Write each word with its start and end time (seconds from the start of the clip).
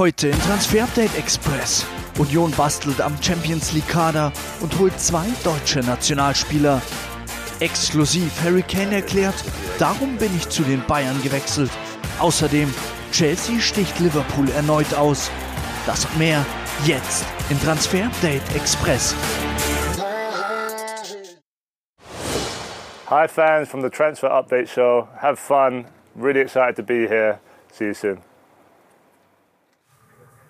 Heute 0.00 0.28
im 0.28 0.40
Transfer 0.40 0.84
Update 0.84 1.14
Express. 1.18 1.84
Union 2.18 2.50
bastelt 2.52 3.02
am 3.02 3.22
Champions 3.22 3.74
League 3.74 3.86
Kader 3.86 4.32
und 4.62 4.78
holt 4.78 4.98
zwei 4.98 5.26
deutsche 5.44 5.80
Nationalspieler. 5.80 6.80
Exklusiv 7.60 8.32
Harry 8.42 8.62
Kane 8.62 8.94
erklärt, 8.94 9.34
darum 9.78 10.16
bin 10.16 10.34
ich 10.34 10.48
zu 10.48 10.62
den 10.62 10.82
Bayern 10.86 11.22
gewechselt. 11.22 11.70
Außerdem, 12.18 12.72
Chelsea 13.12 13.60
sticht 13.60 14.00
Liverpool 14.00 14.48
erneut 14.52 14.94
aus. 14.94 15.30
Das 15.84 16.06
und 16.06 16.16
mehr 16.16 16.46
jetzt 16.86 17.26
im 17.50 17.60
Transfer 17.60 18.06
Update 18.06 18.56
Express. 18.56 19.14
Hi 23.10 23.28
fans 23.28 23.68
from 23.68 23.82
the 23.82 23.90
Transfer 23.90 24.30
Update 24.30 24.70
Show. 24.70 25.06
Have 25.20 25.36
fun. 25.36 25.84
Really 26.16 26.40
excited 26.40 26.76
to 26.76 26.82
be 26.82 27.06
here. 27.06 27.38
See 27.70 27.88
you 27.88 27.92
soon. 27.92 28.29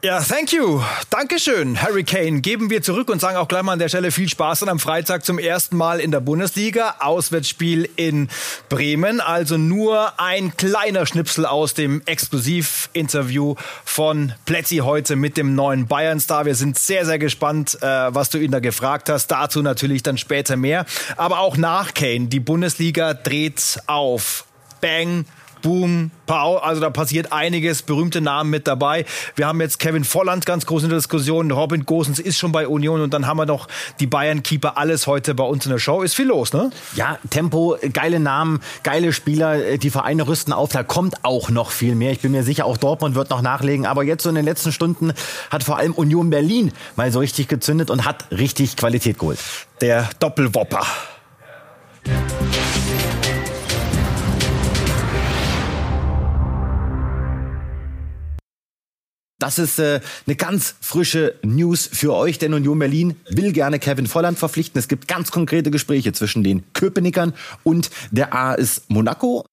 Ja, 0.03 0.19
thank 0.19 0.51
you. 0.55 0.81
Dankeschön, 1.11 1.83
Harry 1.83 2.05
Kane. 2.05 2.41
Geben 2.41 2.71
wir 2.71 2.81
zurück 2.81 3.11
und 3.11 3.21
sagen 3.21 3.37
auch 3.37 3.49
gleich 3.49 3.63
mal 3.63 3.75
an 3.75 3.79
der 3.79 3.91
Stelle 3.91 4.11
viel 4.11 4.31
Spaß 4.31 4.61
dann 4.61 4.71
am 4.71 4.79
Freitag 4.79 5.27
zum 5.27 5.39
ersten 5.39 5.77
Mal 5.77 6.01
in 6.01 6.11
der 6.11 6.21
Bundesliga. 6.21 6.95
Auswärtsspiel 7.01 7.87
in 7.97 8.31
Bremen. 8.71 9.21
Also 9.21 9.59
nur 9.59 10.19
ein 10.19 10.57
kleiner 10.57 11.05
Schnipsel 11.05 11.45
aus 11.45 11.75
dem 11.75 12.01
Exklusivinterview 12.07 13.57
von 13.85 14.33
Plätzi 14.47 14.79
heute 14.79 15.17
mit 15.17 15.37
dem 15.37 15.55
neuen 15.55 15.87
Bayern-Star. 15.87 16.47
Wir 16.47 16.55
sind 16.55 16.79
sehr, 16.79 17.05
sehr 17.05 17.19
gespannt, 17.19 17.77
äh, 17.83 17.87
was 17.87 18.31
du 18.31 18.39
ihn 18.39 18.53
da 18.53 18.61
gefragt 18.61 19.11
hast. 19.11 19.27
Dazu 19.27 19.61
natürlich 19.61 20.03
dann 20.03 20.17
später 20.17 20.57
mehr. 20.57 20.87
Aber 21.19 21.41
auch 21.41 21.59
nach 21.59 21.93
Kane. 21.93 22.29
Die 22.29 22.41
Bundesliga 22.41 23.13
dreht 23.13 23.79
auf. 23.87 24.47
Bang, 24.81 25.27
Boom, 25.63 26.11
Pau, 26.27 26.57
also 26.59 26.81
da 26.81 26.91
passiert 26.91 27.33
einiges, 27.33 27.83
berühmte 27.83 28.21
Namen 28.21 28.51
mit 28.51 28.67
dabei. 28.67 29.05
Wir 29.37 29.47
haben 29.47 29.61
jetzt 29.61 29.79
Kevin 29.79 30.05
Volland 30.05 30.47
ganz 30.47 30.67
groß 30.67 30.85
in 30.85 30.89
der 30.89 30.99
Diskussion, 30.99 31.51
Robin 31.51 31.85
Gosens 31.85 32.19
ist 32.19 32.39
schon 32.39 32.53
bei 32.53 32.67
Union 32.67 33.01
und 33.01 33.13
dann 33.13 33.27
haben 33.27 33.37
wir 33.37 33.47
noch 33.47 33.69
die 33.99 34.07
Bayern-Keeper, 34.07 34.79
alles 34.79 35.07
heute 35.07 35.35
bei 35.35 35.45
uns 35.45 35.67
in 35.67 35.73
der 35.73 35.79
Show. 35.79 36.03
Ist 36.03 36.15
viel 36.15 36.29
los, 36.29 36.53
ne? 36.53 36.71
Ja, 36.95 37.19
Tempo, 37.31 37.77
geile 37.93 38.21
Namen, 38.21 38.61
geile 38.83 39.13
Spieler, 39.13 39.77
die 39.77 39.91
Vereine 39.91 40.27
rüsten 40.27 40.53
auf, 40.53 40.71
da 40.71 40.83
kommt 40.83 41.25
auch 41.25 41.51
noch 41.51 41.71
viel 41.71 41.95
mehr. 41.95 42.13
Ich 42.13 42.21
bin 42.21 42.33
mir 42.33 42.43
sicher, 42.43 42.65
auch 42.65 42.77
Dortmund 42.77 43.15
wird 43.15 43.31
noch 43.31 43.43
nachlegen, 43.43 43.87
aber 43.87 44.03
jetzt 44.03 44.23
so 44.23 44.29
in 44.29 44.37
den 44.37 44.45
letzten 44.45 44.73
Stunden 44.73 45.13
hat 45.51 45.63
vor 45.65 45.77
allem 45.77 45.93
Union 45.93 46.31
Berlin 46.31 46.73
mal 46.97 47.11
so 47.13 47.19
richtig 47.19 47.49
gezündet 47.49 47.91
und 47.91 48.05
hat 48.05 48.27
richtig 48.31 48.77
Qualität 48.77 49.19
geholt. 49.19 49.39
Der 49.81 50.09
Doppelwopper. 50.21 50.87
Das 59.41 59.59
ist 59.59 59.79
äh, 59.79 60.01
eine 60.27 60.37
ganz 60.37 60.75
frische 60.81 61.35
News 61.43 61.89
für 61.91 62.15
euch, 62.15 62.39
denn 62.39 62.55
Union 62.55 62.79
Berlin 62.79 63.17
will 63.31 63.53
gerne 63.53 63.79
Kevin 63.79 64.07
Volland 64.07 64.39
verpflichten. 64.39 64.79
Es 64.79 64.87
gibt 64.87 65.09
ganz 65.09 65.31
konkrete 65.31 65.71
Gespräche 65.71 66.13
zwischen 66.13 66.45
den 66.45 66.63
Köpenickern 66.75 67.33
und 67.65 67.91
der 68.11 68.35
AS 68.35 68.83
Monaco. 68.89 69.47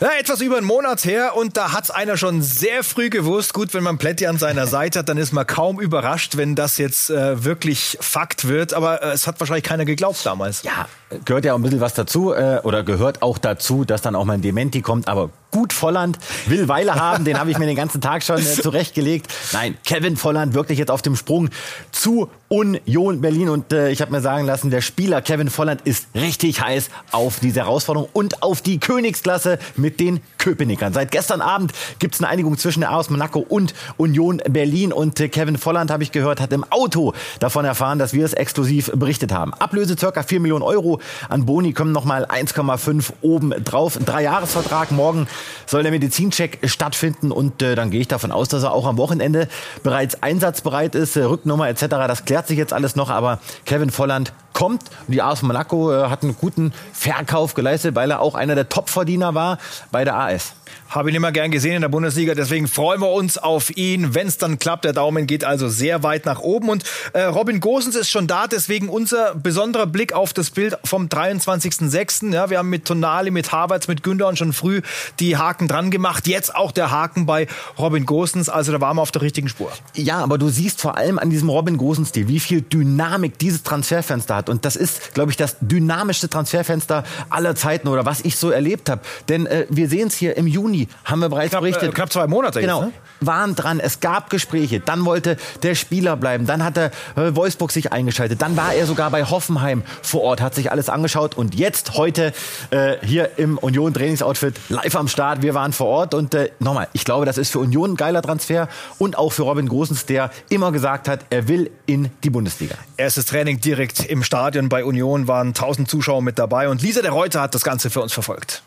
Ja, 0.00 0.10
etwas 0.16 0.40
über 0.42 0.58
einen 0.58 0.66
Monat 0.66 1.04
her 1.04 1.34
und 1.34 1.56
da 1.56 1.72
hat's 1.72 1.90
einer 1.90 2.16
schon 2.16 2.40
sehr 2.40 2.84
früh 2.84 3.10
gewusst. 3.10 3.52
Gut, 3.52 3.74
wenn 3.74 3.82
man 3.82 3.98
Plätti 3.98 4.28
an 4.28 4.38
seiner 4.38 4.68
Seite 4.68 5.00
hat, 5.00 5.08
dann 5.08 5.18
ist 5.18 5.32
man 5.32 5.44
kaum 5.44 5.80
überrascht, 5.80 6.36
wenn 6.36 6.54
das 6.54 6.78
jetzt 6.78 7.10
äh, 7.10 7.44
wirklich 7.44 7.98
Fakt 8.00 8.46
wird. 8.46 8.74
Aber 8.74 9.02
äh, 9.02 9.10
es 9.10 9.26
hat 9.26 9.40
wahrscheinlich 9.40 9.64
keiner 9.64 9.84
geglaubt 9.84 10.24
damals. 10.24 10.62
Ja, 10.62 10.88
gehört 11.24 11.44
ja 11.44 11.54
auch 11.54 11.58
ein 11.58 11.62
bisschen 11.62 11.80
was 11.80 11.94
dazu 11.94 12.32
äh, 12.32 12.60
oder 12.64 12.82
gehört 12.82 13.22
auch 13.22 13.38
dazu, 13.38 13.84
dass 13.84 14.02
dann 14.02 14.14
auch 14.14 14.24
mal 14.24 14.34
ein 14.34 14.42
Dementi 14.42 14.82
kommt. 14.82 15.08
Aber 15.08 15.30
gut 15.50 15.72
Volland 15.72 16.18
will 16.46 16.68
Weile 16.68 16.94
haben, 16.94 17.24
den 17.24 17.38
habe 17.38 17.50
ich 17.50 17.58
mir 17.58 17.66
den 17.66 17.76
ganzen 17.76 18.00
Tag 18.00 18.22
schon 18.22 18.38
äh, 18.38 18.42
zurechtgelegt. 18.42 19.32
Nein, 19.52 19.76
Kevin 19.84 20.16
Volland 20.16 20.54
wirklich 20.54 20.78
jetzt 20.78 20.90
auf 20.90 21.02
dem 21.02 21.16
Sprung 21.16 21.48
zu 21.90 22.28
Union 22.48 23.20
Berlin 23.20 23.48
und 23.48 23.72
äh, 23.72 23.90
ich 23.90 24.00
habe 24.00 24.10
mir 24.10 24.20
sagen 24.20 24.46
lassen, 24.46 24.70
der 24.70 24.80
Spieler 24.80 25.20
Kevin 25.22 25.50
Volland 25.50 25.82
ist 25.82 26.08
richtig 26.14 26.62
heiß 26.62 26.90
auf 27.12 27.40
diese 27.40 27.60
Herausforderung 27.60 28.08
und 28.12 28.42
auf 28.42 28.62
die 28.62 28.78
Königsklasse 28.78 29.58
mit 29.76 30.00
den 30.00 30.20
Köpenickern. 30.38 30.92
Seit 30.92 31.10
gestern 31.10 31.40
Abend 31.40 31.72
gibt 31.98 32.14
es 32.14 32.20
eine 32.20 32.30
Einigung 32.30 32.56
zwischen 32.56 32.80
der 32.80 32.92
AS 32.92 33.10
Monaco 33.10 33.40
und 33.40 33.74
Union 33.96 34.40
Berlin 34.48 34.92
und 34.92 35.20
äh, 35.20 35.28
Kevin 35.28 35.58
Volland, 35.58 35.90
habe 35.90 36.02
ich 36.02 36.12
gehört, 36.12 36.40
hat 36.40 36.52
im 36.52 36.64
Auto 36.70 37.14
davon 37.38 37.64
erfahren, 37.64 37.98
dass 37.98 38.12
wir 38.12 38.24
es 38.24 38.32
exklusiv 38.32 38.90
berichtet 38.94 39.32
haben. 39.32 39.52
Ablöse 39.54 39.96
circa 39.98 40.22
4 40.22 40.40
Millionen 40.40 40.62
Euro, 40.62 40.97
an 41.28 41.46
Boni 41.46 41.72
kommen 41.72 41.92
nochmal 41.92 42.26
1,5 42.26 43.12
oben 43.22 43.52
drauf. 43.64 43.98
Drei 44.04 44.22
Jahresvertrag, 44.22 44.90
morgen 44.90 45.26
soll 45.66 45.82
der 45.82 45.92
Medizincheck 45.92 46.58
stattfinden 46.64 47.32
und 47.32 47.62
äh, 47.62 47.74
dann 47.74 47.90
gehe 47.90 48.00
ich 48.00 48.08
davon 48.08 48.32
aus, 48.32 48.48
dass 48.48 48.62
er 48.62 48.72
auch 48.72 48.86
am 48.86 48.96
Wochenende 48.96 49.48
bereits 49.82 50.22
einsatzbereit 50.22 50.94
ist, 50.94 51.16
äh, 51.16 51.22
Rücknummer 51.22 51.68
etc. 51.68 51.86
Das 51.88 52.24
klärt 52.24 52.46
sich 52.46 52.58
jetzt 52.58 52.72
alles 52.72 52.96
noch, 52.96 53.10
aber 53.10 53.40
Kevin 53.64 53.90
Volland 53.90 54.32
kommt 54.52 54.82
und 55.06 55.14
die 55.14 55.22
AS 55.22 55.42
Monaco 55.42 55.92
äh, 55.92 56.08
hat 56.08 56.22
einen 56.22 56.36
guten 56.36 56.72
Verkauf 56.92 57.54
geleistet, 57.54 57.94
weil 57.94 58.10
er 58.10 58.20
auch 58.20 58.34
einer 58.34 58.54
der 58.54 58.68
Topverdiener 58.68 59.34
war 59.34 59.58
bei 59.90 60.04
der 60.04 60.16
AS. 60.16 60.54
Habe 60.88 61.10
ihn 61.10 61.16
immer 61.16 61.32
gern 61.32 61.50
gesehen 61.50 61.76
in 61.76 61.82
der 61.82 61.88
Bundesliga, 61.88 62.34
deswegen 62.34 62.66
freuen 62.66 63.00
wir 63.00 63.10
uns 63.10 63.36
auf 63.36 63.76
ihn, 63.76 64.14
wenn 64.14 64.26
es 64.26 64.38
dann 64.38 64.58
klappt. 64.58 64.86
Der 64.86 64.94
Daumen 64.94 65.26
geht 65.26 65.44
also 65.44 65.68
sehr 65.68 66.02
weit 66.02 66.24
nach 66.24 66.40
oben. 66.40 66.70
Und 66.70 66.84
äh, 67.12 67.24
Robin 67.24 67.60
Gosens 67.60 67.94
ist 67.94 68.10
schon 68.10 68.26
da, 68.26 68.46
deswegen 68.46 68.88
unser 68.88 69.34
besonderer 69.34 69.86
Blick 69.86 70.14
auf 70.14 70.32
das 70.32 70.50
Bild 70.50 70.78
vom 70.84 71.08
23.06. 71.08 72.32
Ja, 72.32 72.48
wir 72.48 72.58
haben 72.58 72.70
mit 72.70 72.86
Tonali, 72.86 73.30
mit 73.30 73.52
Havertz, 73.52 73.86
mit 73.86 74.02
Gündogan 74.02 74.36
schon 74.36 74.54
früh 74.54 74.80
die 75.20 75.36
Haken 75.36 75.68
dran 75.68 75.90
gemacht. 75.90 76.26
Jetzt 76.26 76.54
auch 76.54 76.72
der 76.72 76.90
Haken 76.90 77.26
bei 77.26 77.48
Robin 77.78 78.06
Gosens. 78.06 78.48
Also 78.48 78.72
da 78.72 78.80
waren 78.80 78.96
wir 78.96 79.02
auf 79.02 79.12
der 79.12 79.22
richtigen 79.22 79.50
Spur. 79.50 79.70
Ja, 79.94 80.18
aber 80.18 80.38
du 80.38 80.48
siehst 80.48 80.80
vor 80.80 80.96
allem 80.96 81.18
an 81.18 81.28
diesem 81.28 81.50
Robin 81.50 81.76
Gosens-Stil, 81.76 82.28
wie 82.28 82.40
viel 82.40 82.62
Dynamik 82.62 83.38
dieses 83.38 83.62
Transferfenster 83.62 84.36
hat. 84.38 84.48
Und 84.48 84.64
das 84.64 84.76
ist, 84.76 85.14
glaube 85.14 85.30
ich, 85.30 85.36
das 85.36 85.56
dynamischste 85.60 86.28
Transferfenster 86.28 87.04
aller 87.28 87.54
Zeiten 87.54 87.88
oder 87.88 88.06
was 88.06 88.20
ich 88.22 88.36
so 88.36 88.50
erlebt 88.50 88.88
habe. 88.88 89.02
Denn 89.28 89.46
äh, 89.46 89.66
wir 89.68 89.88
sehen 89.88 90.08
es 90.08 90.14
hier 90.14 90.36
im 90.36 90.46
Juni, 90.46 90.88
haben 91.04 91.20
wir 91.20 91.28
bereits 91.28 91.50
Knapp, 91.50 91.62
berichtet. 91.62 91.90
äh, 91.90 91.92
knapp 91.92 92.12
zwei 92.12 92.26
Monate 92.26 92.60
Genau. 92.60 92.84
jetzt, 92.84 92.86
ne? 92.88 92.92
Waren 93.20 93.54
dran, 93.56 93.80
es 93.80 93.98
gab 94.00 94.30
Gespräche, 94.30 94.78
dann 94.80 95.04
wollte 95.04 95.36
der 95.64 95.74
Spieler 95.74 96.16
bleiben, 96.16 96.46
dann 96.46 96.62
hat 96.64 96.76
der 96.76 96.92
äh, 97.16 97.34
Wolfsburg 97.34 97.72
sich 97.72 97.92
eingeschaltet, 97.92 98.40
dann 98.40 98.56
war 98.56 98.74
er 98.74 98.86
sogar 98.86 99.10
bei 99.10 99.24
Hoffenheim 99.24 99.82
vor 100.02 100.22
Ort, 100.22 100.40
hat 100.40 100.54
sich 100.54 100.70
alles 100.70 100.88
angeschaut 100.88 101.36
und 101.36 101.56
jetzt 101.56 101.94
heute 101.94 102.32
äh, 102.70 102.96
hier 103.04 103.30
im 103.36 103.58
Union 103.58 103.92
Trainingsoutfit 103.92 104.54
live 104.68 104.94
am 104.94 105.08
Start. 105.08 105.42
Wir 105.42 105.54
waren 105.54 105.72
vor 105.72 105.88
Ort 105.88 106.14
und 106.14 106.32
äh, 106.34 106.50
nochmal, 106.60 106.86
ich 106.92 107.04
glaube, 107.04 107.26
das 107.26 107.38
ist 107.38 107.50
für 107.50 107.58
Union 107.58 107.92
ein 107.92 107.96
geiler 107.96 108.22
Transfer 108.22 108.68
und 108.98 109.18
auch 109.18 109.32
für 109.32 109.42
Robin 109.42 109.68
Gosens, 109.68 110.06
der 110.06 110.30
immer 110.48 110.70
gesagt 110.70 111.08
hat, 111.08 111.24
er 111.30 111.48
will 111.48 111.70
in 111.86 112.10
die 112.22 112.30
Bundesliga. 112.30 112.76
Erstes 112.96 113.26
Training 113.26 113.60
direkt 113.60 114.04
im 114.06 114.22
Stadion 114.28 114.68
bei 114.68 114.84
Union 114.84 115.26
waren 115.26 115.48
1000 115.48 115.88
Zuschauer 115.88 116.20
mit 116.20 116.38
dabei 116.38 116.68
und 116.68 116.82
Lisa 116.82 117.00
der 117.00 117.12
Reuter 117.12 117.40
hat 117.40 117.54
das 117.54 117.64
Ganze 117.64 117.88
für 117.88 118.02
uns 118.02 118.12
verfolgt. 118.12 118.62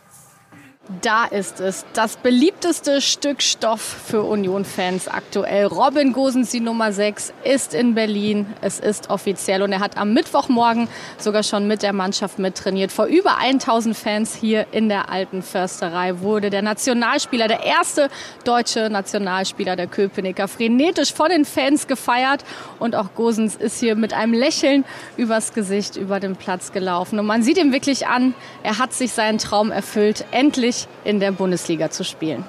Da 1.00 1.26
ist 1.26 1.62
es. 1.62 1.86
Das 1.94 2.18
beliebteste 2.18 3.00
Stück 3.02 3.42
Stoff 3.42 3.82
für 3.82 4.24
Union-Fans 4.24 5.08
aktuell. 5.08 5.68
Robin 5.68 6.12
Gosens, 6.12 6.52
die 6.52 6.60
Nummer 6.60 6.92
6, 6.92 7.34
ist 7.46 7.74
in 7.74 7.96
Berlin. 7.96 8.48
Es 8.60 8.80
ist 8.80 9.10
offiziell 9.10 9.62
und 9.62 9.72
er 9.72 9.80
hat 9.80 9.98
am 9.98 10.14
Mittwochmorgen 10.14 10.90
sogar 11.18 11.44
schon 11.44 11.68
mit 11.68 11.82
der 11.82 11.94
Mannschaft 11.94 12.40
mittrainiert. 12.40 12.92
Vor 12.92 13.06
über 13.06 13.38
1000 13.38 13.96
Fans 13.96 14.36
hier 14.36 14.66
in 14.72 14.90
der 14.90 15.10
alten 15.10 15.44
Försterei 15.44 16.20
wurde 16.20 16.50
der 16.50 16.62
Nationalspieler, 16.62 17.48
der 17.48 17.64
erste 17.64 18.10
deutsche 18.44 18.90
Nationalspieler 18.90 19.78
der 19.78 19.88
Köpenicker, 19.88 20.50
frenetisch 20.50 21.14
von 21.14 21.30
den 21.30 21.46
Fans 21.46 21.88
gefeiert. 21.88 22.44
Und 22.80 22.96
auch 22.96 23.14
Gosens 23.16 23.56
ist 23.56 23.80
hier 23.80 23.96
mit 23.96 24.14
einem 24.14 24.34
Lächeln 24.34 24.84
übers 25.16 25.54
Gesicht 25.54 25.96
über 25.96 26.20
den 26.20 26.36
Platz 26.36 26.72
gelaufen. 26.74 27.18
Und 27.20 27.28
man 27.28 27.44
sieht 27.44 27.58
ihm 27.58 27.72
wirklich 27.72 28.08
an, 28.08 28.34
er 28.64 28.78
hat 28.80 28.94
sich 28.94 29.14
seinen 29.14 29.38
Traum 29.38 29.72
erfüllt, 29.72 30.26
endlich 30.32 30.81
in 31.04 31.20
der 31.20 31.32
Bundesliga 31.32 31.90
zu 31.90 32.04
spielen. 32.04 32.44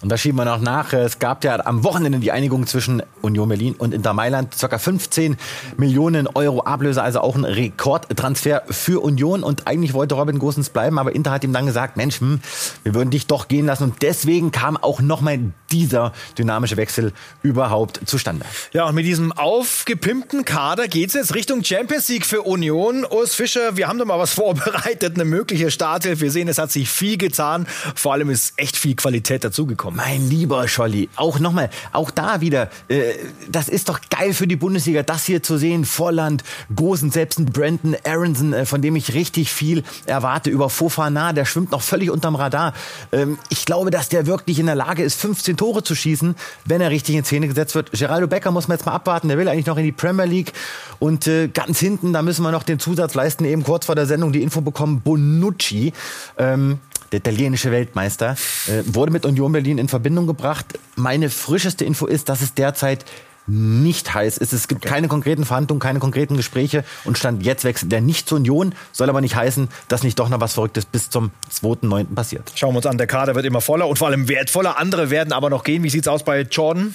Und 0.00 0.12
da 0.12 0.16
schieben 0.16 0.38
wir 0.38 0.44
noch 0.44 0.60
nach. 0.60 0.92
Es 0.92 1.18
gab 1.18 1.42
ja 1.42 1.58
am 1.66 1.82
Wochenende 1.82 2.20
die 2.20 2.30
Einigung 2.30 2.68
zwischen 2.68 3.02
Union 3.20 3.48
Berlin 3.48 3.74
und 3.76 3.92
Inter 3.92 4.12
Mailand. 4.12 4.54
Circa 4.54 4.78
15 4.78 5.36
Millionen 5.76 6.28
Euro 6.28 6.60
Ablöse, 6.60 7.02
also 7.02 7.20
auch 7.20 7.34
ein 7.34 7.44
Rekordtransfer 7.44 8.62
für 8.70 9.02
Union. 9.02 9.42
Und 9.42 9.66
eigentlich 9.66 9.94
wollte 9.94 10.14
Robin 10.14 10.38
Gosens 10.38 10.70
bleiben, 10.70 11.00
aber 11.00 11.16
Inter 11.16 11.32
hat 11.32 11.42
ihm 11.42 11.52
dann 11.52 11.66
gesagt, 11.66 11.96
Mensch, 11.96 12.20
hm, 12.20 12.40
wir 12.84 12.94
würden 12.94 13.10
dich 13.10 13.26
doch 13.26 13.48
gehen 13.48 13.66
lassen. 13.66 13.84
Und 13.84 14.02
deswegen 14.02 14.52
kam 14.52 14.76
auch 14.76 15.00
nochmal 15.00 15.40
dieser 15.70 16.12
dynamische 16.36 16.76
Wechsel 16.76 17.12
überhaupt 17.42 18.00
zustande. 18.06 18.44
Ja, 18.72 18.86
und 18.86 18.94
mit 18.94 19.04
diesem 19.04 19.32
aufgepimpten 19.32 20.44
Kader 20.44 20.88
geht's 20.88 21.14
jetzt 21.14 21.34
Richtung 21.34 21.62
Champions 21.64 22.08
League 22.08 22.26
für 22.26 22.42
Union. 22.42 23.04
Urs 23.04 23.34
Fischer, 23.34 23.76
wir 23.76 23.88
haben 23.88 23.98
da 23.98 24.04
mal 24.04 24.18
was 24.18 24.32
vorbereitet, 24.38 25.14
eine 25.14 25.24
mögliche 25.24 25.70
Starthilfe. 25.70 26.22
Wir 26.22 26.30
sehen, 26.30 26.48
es 26.48 26.58
hat 26.58 26.72
sich 26.72 26.88
viel 26.88 27.16
getan. 27.16 27.66
Vor 27.94 28.12
allem 28.12 28.30
ist 28.30 28.54
echt 28.56 28.76
viel 28.76 28.96
Qualität 28.96 29.44
dazugekommen. 29.44 29.96
Mein 29.96 30.28
lieber 30.28 30.66
Scholli, 30.68 31.08
auch 31.16 31.38
nochmal, 31.38 31.70
auch 31.92 32.10
da 32.10 32.40
wieder, 32.40 32.70
äh, 32.88 33.14
das 33.48 33.68
ist 33.68 33.88
doch 33.88 34.00
geil 34.10 34.34
für 34.34 34.46
die 34.46 34.56
Bundesliga, 34.56 35.02
das 35.02 35.24
hier 35.24 35.42
zu 35.42 35.58
sehen. 35.58 35.84
Volland, 35.84 36.44
Gosen, 36.74 37.10
selbst 37.10 37.38
ein 37.38 37.46
Brandon 37.46 37.96
Aronson, 38.04 38.52
äh, 38.52 38.66
von 38.66 38.82
dem 38.82 38.96
ich 38.96 39.14
richtig 39.14 39.52
viel 39.52 39.84
erwarte, 40.06 40.50
über 40.50 40.70
Fofana, 40.70 41.32
der 41.32 41.44
schwimmt 41.44 41.72
noch 41.72 41.82
völlig 41.82 42.10
unterm 42.10 42.36
Radar. 42.36 42.74
Ähm, 43.12 43.38
ich 43.48 43.64
glaube, 43.64 43.90
dass 43.90 44.08
der 44.08 44.26
wirklich 44.26 44.58
in 44.58 44.66
der 44.66 44.74
Lage 44.74 45.02
ist, 45.02 45.20
15 45.20 45.57
Tore 45.58 45.82
zu 45.82 45.94
schießen, 45.94 46.34
wenn 46.64 46.80
er 46.80 46.90
richtig 46.90 47.16
in 47.16 47.24
Szene 47.24 47.48
gesetzt 47.48 47.74
wird. 47.74 47.92
Geraldo 47.92 48.26
Becker 48.26 48.50
muss 48.50 48.68
man 48.68 48.78
jetzt 48.78 48.86
mal 48.86 48.92
abwarten, 48.92 49.28
der 49.28 49.36
will 49.36 49.48
eigentlich 49.48 49.66
noch 49.66 49.76
in 49.76 49.84
die 49.84 49.92
Premier 49.92 50.24
League. 50.24 50.54
Und 50.98 51.26
äh, 51.26 51.48
ganz 51.48 51.78
hinten, 51.78 52.14
da 52.14 52.22
müssen 52.22 52.42
wir 52.42 52.50
noch 52.50 52.62
den 52.62 52.78
Zusatz 52.78 53.14
leisten, 53.14 53.44
eben 53.44 53.62
kurz 53.62 53.84
vor 53.84 53.94
der 53.94 54.06
Sendung 54.06 54.32
die 54.32 54.42
Info 54.42 54.62
bekommen, 54.62 55.02
Bonucci. 55.02 55.92
Ähm, 56.38 56.78
der 57.12 57.20
italienische 57.20 57.70
Weltmeister, 57.70 58.36
äh, 58.66 58.82
wurde 58.86 59.12
mit 59.12 59.24
Union 59.24 59.52
Berlin 59.52 59.78
in 59.78 59.88
Verbindung 59.88 60.26
gebracht. 60.26 60.66
Meine 60.96 61.30
frischeste 61.30 61.84
Info 61.84 62.06
ist, 62.06 62.28
dass 62.28 62.42
es 62.42 62.54
derzeit 62.54 63.04
nicht 63.48 64.14
heiß 64.14 64.38
ist. 64.38 64.52
Es 64.52 64.68
gibt 64.68 64.84
okay. 64.84 64.94
keine 64.94 65.08
konkreten 65.08 65.44
Verhandlungen, 65.44 65.80
keine 65.80 65.98
konkreten 65.98 66.36
Gespräche 66.36 66.84
und 67.04 67.18
Stand 67.18 67.44
jetzt 67.44 67.64
wechselt 67.64 67.90
der 67.90 68.00
nicht 68.00 68.28
zur 68.28 68.38
Union, 68.38 68.74
soll 68.92 69.08
aber 69.08 69.20
nicht 69.20 69.34
heißen, 69.34 69.68
dass 69.88 70.02
nicht 70.02 70.18
doch 70.18 70.28
noch 70.28 70.40
was 70.40 70.54
Verrücktes 70.54 70.84
bis 70.84 71.10
zum 71.10 71.30
2.9. 71.52 72.14
passiert. 72.14 72.52
Schauen 72.54 72.72
wir 72.74 72.78
uns 72.78 72.86
an, 72.86 72.98
der 72.98 73.06
Kader 73.06 73.34
wird 73.34 73.46
immer 73.46 73.60
voller 73.60 73.88
und 73.88 73.98
vor 73.98 74.08
allem 74.08 74.28
wertvoller. 74.28 74.78
Andere 74.78 75.10
werden 75.10 75.32
aber 75.32 75.50
noch 75.50 75.64
gehen. 75.64 75.82
Wie 75.82 75.90
sieht's 75.90 76.08
aus 76.08 76.22
bei 76.22 76.42
Jordan? 76.42 76.94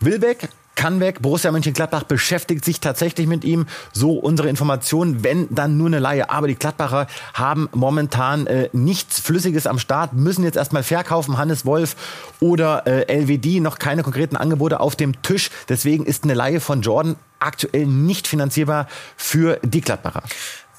Weg, 0.00 0.48
kann 0.76 1.00
weg. 1.00 1.20
Borussia 1.22 1.50
Mönchengladbach 1.50 2.04
beschäftigt 2.04 2.64
sich 2.64 2.78
tatsächlich 2.78 3.26
mit 3.26 3.44
ihm. 3.44 3.66
So 3.92 4.12
unsere 4.12 4.48
Informationen, 4.48 5.24
wenn 5.24 5.48
dann 5.52 5.76
nur 5.76 5.88
eine 5.88 5.98
Laie. 5.98 6.30
Aber 6.30 6.46
die 6.46 6.54
Gladbacher 6.54 7.08
haben 7.34 7.68
momentan 7.72 8.46
äh, 8.46 8.68
nichts 8.72 9.18
Flüssiges 9.18 9.66
am 9.66 9.80
Start, 9.80 10.12
müssen 10.12 10.44
jetzt 10.44 10.56
erstmal 10.56 10.84
verkaufen. 10.84 11.38
Hannes 11.38 11.66
Wolf 11.66 11.96
oder 12.38 12.86
äh, 12.86 13.22
LWD 13.22 13.60
noch 13.60 13.78
keine 13.78 14.04
konkreten 14.04 14.36
Angebote 14.36 14.78
auf 14.78 14.94
dem 14.94 15.20
Tisch. 15.22 15.50
Deswegen 15.68 16.06
ist 16.06 16.22
eine 16.22 16.34
Laie 16.34 16.60
von 16.60 16.82
Jordan 16.82 17.16
aktuell 17.38 17.86
nicht 17.86 18.26
finanzierbar 18.26 18.86
für 19.16 19.58
die 19.62 19.80
Gladbacher. 19.80 20.22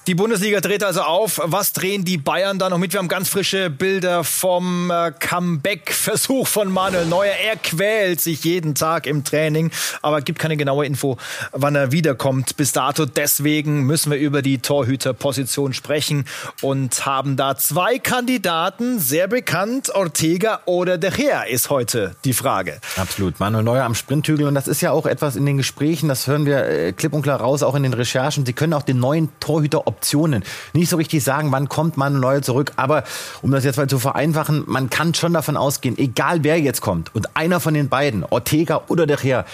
Die 0.07 0.15
Bundesliga 0.15 0.61
dreht 0.61 0.85
also 0.85 1.01
auf. 1.01 1.41
Was 1.43 1.73
drehen 1.73 2.05
die 2.05 2.17
Bayern 2.17 2.59
da 2.59 2.69
noch 2.69 2.77
mit? 2.77 2.93
Wir 2.93 2.99
haben 2.99 3.09
ganz 3.09 3.27
frische 3.27 3.69
Bilder 3.69 4.23
vom 4.23 4.89
äh, 4.89 5.11
Comeback-Versuch 5.11 6.47
von 6.47 6.71
Manuel 6.71 7.05
Neuer. 7.07 7.33
Er 7.33 7.57
quält 7.57 8.21
sich 8.21 8.45
jeden 8.45 8.73
Tag 8.73 9.05
im 9.05 9.25
Training, 9.25 9.69
aber 10.01 10.21
gibt 10.21 10.39
keine 10.39 10.55
genaue 10.55 10.85
Info, 10.85 11.17
wann 11.51 11.75
er 11.75 11.91
wiederkommt. 11.91 12.55
Bis 12.55 12.71
dato. 12.71 13.05
Deswegen 13.05 13.83
müssen 13.83 14.09
wir 14.09 14.17
über 14.17 14.41
die 14.41 14.59
Torhüterposition 14.59 15.73
sprechen 15.73 16.23
und 16.61 17.05
haben 17.05 17.35
da 17.35 17.57
zwei 17.57 17.99
Kandidaten, 17.99 18.99
sehr 18.99 19.27
bekannt. 19.27 19.93
Ortega 19.93 20.61
oder 20.63 20.97
De 20.97 21.11
Gea 21.11 21.43
ist 21.43 21.69
heute 21.69 22.15
die 22.23 22.31
Frage. 22.31 22.79
Absolut. 22.95 23.41
Manuel 23.41 23.65
Neuer 23.65 23.83
am 23.83 23.93
Sprinthügel. 23.93 24.47
Und 24.47 24.55
das 24.55 24.69
ist 24.69 24.79
ja 24.79 24.91
auch 24.91 25.05
etwas 25.05 25.35
in 25.35 25.45
den 25.45 25.57
Gesprächen, 25.57 26.07
das 26.07 26.27
hören 26.27 26.45
wir 26.45 26.63
äh, 26.63 26.93
klipp 26.93 27.11
und 27.11 27.23
klar 27.23 27.41
raus, 27.41 27.61
auch 27.61 27.75
in 27.75 27.83
den 27.83 27.93
Recherchen. 27.93 28.45
Sie 28.45 28.53
können 28.53 28.71
auch 28.71 28.83
den 28.83 28.99
neuen 28.99 29.37
Torhüter 29.41 29.85
Optionen. 29.97 30.43
Nicht 30.73 30.89
so 30.89 30.97
richtig 30.97 31.23
sagen, 31.23 31.51
wann 31.51 31.69
kommt 31.69 31.97
man 31.97 32.19
Neuer 32.19 32.41
zurück, 32.41 32.71
aber 32.75 33.03
um 33.41 33.51
das 33.51 33.63
jetzt 33.63 33.77
mal 33.77 33.87
zu 33.87 33.97
vereinfachen, 33.97 34.63
man 34.67 34.89
kann 34.89 35.13
schon 35.13 35.33
davon 35.33 35.57
ausgehen, 35.57 35.97
egal 35.97 36.43
wer 36.43 36.59
jetzt 36.59 36.81
kommt 36.81 37.13
und 37.15 37.35
einer 37.35 37.59
von 37.59 37.73
den 37.73 37.89
beiden, 37.89 38.23
Ortega 38.23 38.83
oder 38.87 39.07
der 39.07 39.17
Gea, 39.17 39.45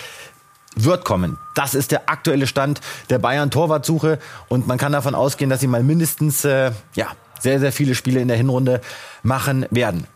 wird 0.76 1.06
kommen. 1.06 1.38
Das 1.56 1.76
ist 1.76 1.92
der 1.92 2.10
aktuelle 2.10 2.48
Stand 2.48 2.82
der 3.10 3.20
Bayern 3.20 3.52
Torwartsuche 3.52 4.20
und 4.50 4.68
man 4.68 4.78
kann 4.78 4.92
davon 4.92 5.16
ausgehen, 5.16 5.50
dass 5.50 5.62
sie 5.62 5.68
mal 5.68 5.84
mindestens 5.84 6.44
äh, 6.46 6.72
ja, 6.96 7.08
sehr 7.40 7.60
sehr 7.60 7.72
viele 7.72 7.96
Spiele 7.96 8.20
in 8.20 8.28
der 8.28 8.38
Hinrunde 8.38 8.82
machen 9.22 9.66
werden. 9.70 10.08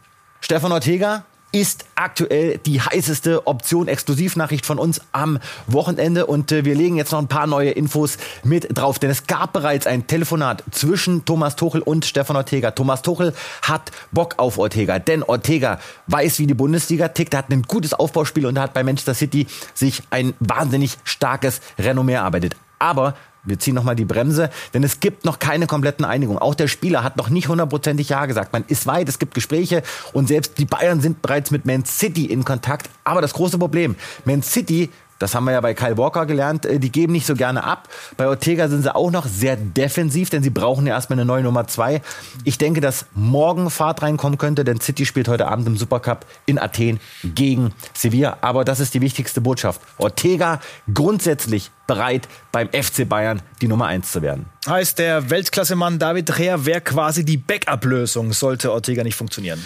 Stefan 0.41 0.71
Ortega 0.71 1.23
ist 1.59 1.86
aktuell 1.95 2.59
die 2.59 2.80
heißeste 2.81 3.48
Option. 3.48 3.88
Exklusivnachricht 3.88 4.65
von 4.65 4.77
uns 4.77 5.01
am 5.12 5.39
Wochenende. 5.65 6.27
Und 6.27 6.51
äh, 6.51 6.65
wir 6.65 6.75
legen 6.75 6.98
jetzt 6.98 7.12
noch 7.12 7.19
ein 7.19 7.27
paar 7.27 7.48
neue 7.48 7.71
Infos 7.71 8.18
mit 8.44 8.77
drauf. 8.77 9.00
Denn 9.00 9.09
es 9.09 9.25
gab 9.25 9.54
bereits 9.54 9.88
ein 9.88 10.06
Telefonat 10.06 10.63
zwischen 10.71 11.25
Thomas 11.25 11.56
Tuchel 11.56 11.81
und 11.81 12.06
Stefan 12.06 12.36
Ortega. 12.36 12.71
Thomas 12.71 13.01
Tuchel 13.01 13.33
hat 13.63 13.92
Bock 14.12 14.36
auf 14.38 14.59
Ortega. 14.59 15.00
Denn 15.00 15.24
Ortega 15.24 15.80
weiß, 16.07 16.38
wie 16.39 16.48
die 16.48 16.54
Bundesliga 16.54 17.07
tickt. 17.07 17.33
Er 17.33 17.39
hat 17.39 17.50
ein 17.50 17.63
gutes 17.63 17.94
Aufbauspiel 17.94 18.45
und 18.45 18.59
hat 18.59 18.74
bei 18.74 18.83
Manchester 18.83 19.15
City 19.15 19.48
sich 19.74 20.04
ein 20.12 20.36
wahnsinnig 20.39 20.98
starkes 21.04 21.62
Renommee 21.80 22.13
erarbeitet. 22.13 22.56
Aber 22.80 23.15
wir 23.43 23.59
ziehen 23.59 23.75
nochmal 23.75 23.95
die 23.95 24.05
Bremse, 24.05 24.49
denn 24.73 24.83
es 24.83 24.99
gibt 24.99 25.25
noch 25.25 25.39
keine 25.39 25.67
kompletten 25.67 26.05
Einigungen. 26.05 26.41
Auch 26.41 26.55
der 26.55 26.67
Spieler 26.67 27.03
hat 27.03 27.17
noch 27.17 27.29
nicht 27.29 27.47
hundertprozentig 27.47 28.09
Ja 28.09 28.25
gesagt. 28.25 28.53
Man 28.53 28.65
ist 28.67 28.87
weit, 28.87 29.07
es 29.07 29.19
gibt 29.19 29.33
Gespräche 29.33 29.83
und 30.13 30.27
selbst 30.27 30.57
die 30.57 30.65
Bayern 30.65 31.01
sind 31.01 31.21
bereits 31.21 31.51
mit 31.51 31.65
Man 31.65 31.85
City 31.85 32.25
in 32.25 32.43
Kontakt. 32.43 32.89
Aber 33.03 33.21
das 33.21 33.33
große 33.33 33.57
Problem, 33.57 33.95
Man 34.25 34.43
City 34.43 34.89
das 35.19 35.35
haben 35.35 35.45
wir 35.45 35.51
ja 35.51 35.61
bei 35.61 35.73
Kyle 35.73 35.97
Walker 35.97 36.25
gelernt. 36.25 36.65
Äh, 36.65 36.79
die 36.79 36.91
geben 36.91 37.13
nicht 37.13 37.25
so 37.25 37.35
gerne 37.35 37.63
ab. 37.63 37.89
Bei 38.17 38.27
Ortega 38.27 38.67
sind 38.67 38.83
sie 38.83 38.95
auch 38.95 39.11
noch 39.11 39.25
sehr 39.25 39.55
defensiv, 39.55 40.29
denn 40.29 40.43
sie 40.43 40.49
brauchen 40.49 40.87
ja 40.87 40.93
erstmal 40.93 41.19
eine 41.19 41.25
neue 41.25 41.43
Nummer 41.43 41.67
zwei. 41.67 42.01
Ich 42.43 42.57
denke, 42.57 42.81
dass 42.81 43.05
morgen 43.13 43.69
Fahrt 43.69 44.01
reinkommen 44.01 44.37
könnte, 44.37 44.63
denn 44.63 44.79
City 44.79 45.05
spielt 45.05 45.27
heute 45.27 45.47
Abend 45.47 45.67
im 45.67 45.77
Supercup 45.77 46.25
in 46.45 46.59
Athen 46.59 46.99
gegen 47.23 47.73
Sevilla. 47.93 48.37
Aber 48.41 48.63
das 48.63 48.79
ist 48.79 48.93
die 48.93 49.01
wichtigste 49.01 49.41
Botschaft. 49.41 49.81
Ortega 49.97 50.59
grundsätzlich 50.93 51.71
bereit, 51.87 52.27
beim 52.51 52.69
FC 52.69 53.07
Bayern 53.07 53.41
die 53.61 53.67
Nummer 53.67 53.85
eins 53.85 54.11
zu 54.11 54.21
werden. 54.21 54.45
Heißt, 54.67 54.99
der 54.99 55.29
Weltklassemann 55.29 55.99
David 55.99 56.37
Rea 56.37 56.65
wäre 56.65 56.81
quasi 56.81 57.23
die 57.23 57.37
Backup-Lösung, 57.37 58.33
sollte 58.33 58.71
Ortega 58.71 59.03
nicht 59.03 59.15
funktionieren 59.15 59.63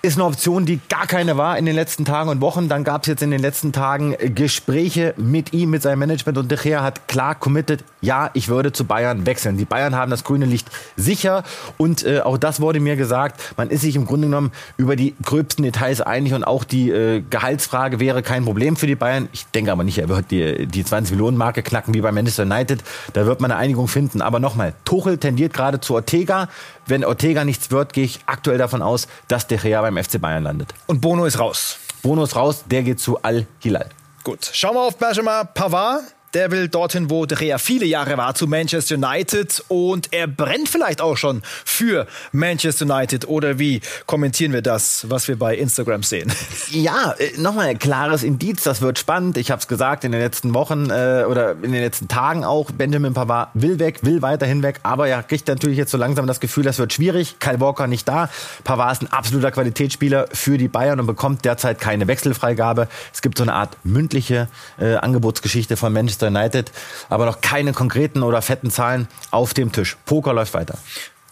ist 0.00 0.16
eine 0.16 0.24
Option, 0.26 0.64
die 0.64 0.78
gar 0.88 1.06
keine 1.06 1.36
war 1.36 1.58
in 1.58 1.66
den 1.66 1.74
letzten 1.74 2.04
Tagen 2.04 2.30
und 2.30 2.40
Wochen. 2.40 2.68
Dann 2.68 2.84
gab 2.84 3.02
es 3.02 3.08
jetzt 3.08 3.22
in 3.22 3.32
den 3.32 3.40
letzten 3.40 3.72
Tagen 3.72 4.14
Gespräche 4.34 5.12
mit 5.16 5.52
ihm, 5.52 5.70
mit 5.70 5.82
seinem 5.82 5.98
Management 5.98 6.38
und 6.38 6.50
De 6.50 6.58
Gea 6.58 6.82
hat 6.82 7.08
klar 7.08 7.34
committed, 7.34 7.82
ja, 8.00 8.30
ich 8.34 8.48
würde 8.48 8.72
zu 8.72 8.84
Bayern 8.84 9.26
wechseln. 9.26 9.56
Die 9.56 9.64
Bayern 9.64 9.96
haben 9.96 10.10
das 10.10 10.22
grüne 10.22 10.46
Licht 10.46 10.70
sicher 10.96 11.42
und 11.78 12.04
äh, 12.04 12.20
auch 12.20 12.38
das 12.38 12.60
wurde 12.60 12.78
mir 12.78 12.94
gesagt. 12.94 13.54
Man 13.56 13.70
ist 13.70 13.80
sich 13.80 13.96
im 13.96 14.06
Grunde 14.06 14.28
genommen 14.28 14.52
über 14.76 14.94
die 14.94 15.14
gröbsten 15.24 15.64
Details 15.64 16.00
einig 16.00 16.32
und 16.32 16.44
auch 16.44 16.62
die 16.62 16.90
äh, 16.90 17.22
Gehaltsfrage 17.28 17.98
wäre 17.98 18.22
kein 18.22 18.44
Problem 18.44 18.76
für 18.76 18.86
die 18.86 18.94
Bayern. 18.94 19.28
Ich 19.32 19.46
denke 19.46 19.72
aber 19.72 19.82
nicht, 19.82 19.98
er 19.98 20.08
wird 20.08 20.30
die, 20.30 20.66
die 20.66 20.84
20 20.84 21.16
Millionen 21.16 21.36
Marke 21.36 21.64
knacken 21.64 21.92
wie 21.92 22.00
bei 22.00 22.12
Manchester 22.12 22.44
United. 22.44 22.84
Da 23.14 23.26
wird 23.26 23.40
man 23.40 23.50
eine 23.50 23.58
Einigung 23.58 23.88
finden. 23.88 24.22
Aber 24.22 24.38
nochmal, 24.38 24.74
Tuchel 24.84 25.18
tendiert 25.18 25.52
gerade 25.52 25.80
zu 25.80 25.94
Ortega. 25.94 26.48
Wenn 26.88 27.04
Ortega 27.04 27.44
nichts 27.44 27.70
wird, 27.70 27.92
gehe 27.92 28.04
ich 28.04 28.20
aktuell 28.24 28.56
davon 28.56 28.80
aus, 28.80 29.08
dass 29.28 29.46
De 29.46 29.58
Gea 29.58 29.82
beim 29.82 30.02
FC 30.02 30.18
Bayern 30.18 30.42
landet. 30.42 30.72
Und 30.86 31.02
Bono 31.02 31.26
ist 31.26 31.38
raus. 31.38 31.78
Bono 32.02 32.24
ist 32.24 32.34
raus, 32.34 32.64
der 32.64 32.82
geht 32.82 32.98
zu 32.98 33.22
Al-Hilal. 33.22 33.90
Gut, 34.24 34.50
schauen 34.52 34.74
wir 34.74 34.80
auf 34.82 34.96
Benjamin 34.96 35.46
Pavard. 35.52 36.02
Der 36.34 36.50
will 36.50 36.68
dorthin, 36.68 37.08
wo 37.08 37.24
De 37.24 37.56
viele 37.58 37.86
Jahre 37.86 38.18
war, 38.18 38.34
zu 38.34 38.46
Manchester 38.46 38.96
United 38.96 39.64
und 39.68 40.12
er 40.12 40.26
brennt 40.26 40.68
vielleicht 40.68 41.00
auch 41.00 41.16
schon 41.16 41.42
für 41.64 42.06
Manchester 42.32 42.84
United. 42.84 43.26
Oder 43.28 43.58
wie 43.58 43.80
kommentieren 44.04 44.52
wir 44.52 44.60
das, 44.60 45.06
was 45.08 45.26
wir 45.28 45.38
bei 45.38 45.56
Instagram 45.56 46.02
sehen? 46.02 46.32
Ja, 46.70 47.14
äh, 47.18 47.38
nochmal 47.38 47.68
ein 47.68 47.78
klares 47.78 48.22
Indiz, 48.22 48.62
das 48.62 48.82
wird 48.82 48.98
spannend. 48.98 49.38
Ich 49.38 49.50
habe 49.50 49.60
es 49.60 49.68
gesagt 49.68 50.04
in 50.04 50.12
den 50.12 50.20
letzten 50.20 50.52
Wochen 50.54 50.90
äh, 50.90 51.24
oder 51.26 51.52
in 51.52 51.72
den 51.72 51.80
letzten 51.80 52.08
Tagen 52.08 52.44
auch. 52.44 52.70
Benjamin 52.70 53.14
Pavard 53.14 53.50
will 53.54 53.78
weg, 53.78 54.00
will 54.02 54.20
weiterhin 54.20 54.62
weg, 54.62 54.80
aber 54.82 55.08
er 55.08 55.22
kriegt 55.22 55.48
natürlich 55.48 55.78
jetzt 55.78 55.90
so 55.90 55.96
langsam 55.96 56.26
das 56.26 56.40
Gefühl, 56.40 56.64
das 56.64 56.78
wird 56.78 56.92
schwierig. 56.92 57.36
Kyle 57.38 57.60
Walker 57.60 57.86
nicht 57.86 58.06
da. 58.06 58.28
Pavard 58.64 58.92
ist 58.92 59.02
ein 59.02 59.12
absoluter 59.12 59.50
Qualitätsspieler 59.50 60.28
für 60.32 60.58
die 60.58 60.68
Bayern 60.68 61.00
und 61.00 61.06
bekommt 61.06 61.44
derzeit 61.44 61.80
keine 61.80 62.06
Wechselfreigabe. 62.06 62.88
Es 63.14 63.22
gibt 63.22 63.38
so 63.38 63.44
eine 63.44 63.54
Art 63.54 63.76
mündliche 63.84 64.48
äh, 64.78 64.96
Angebotsgeschichte 64.96 65.76
von 65.76 65.92
Manchester 65.92 66.17
Manchester 66.18 66.26
United, 66.28 66.72
aber 67.08 67.26
noch 67.26 67.40
keine 67.40 67.72
konkreten 67.72 68.22
oder 68.22 68.42
fetten 68.42 68.70
Zahlen 68.70 69.08
auf 69.30 69.54
dem 69.54 69.72
Tisch. 69.72 69.96
Poker 70.04 70.32
läuft 70.32 70.54
weiter. 70.54 70.78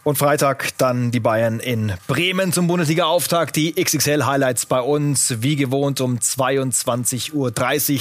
Und 0.04 0.18
Freitag 0.18 0.68
dann 0.78 1.10
die 1.10 1.18
Bayern 1.18 1.58
in 1.58 1.92
Bremen 2.06 2.52
zum 2.52 2.68
Bundesliga-Auftakt. 2.68 3.56
Die 3.56 3.74
XXL-Highlights 3.74 4.66
bei 4.66 4.80
uns, 4.80 5.42
wie 5.42 5.56
gewohnt, 5.56 6.00
um 6.00 6.18
22.30 6.18 7.32
Uhr. 7.32 7.50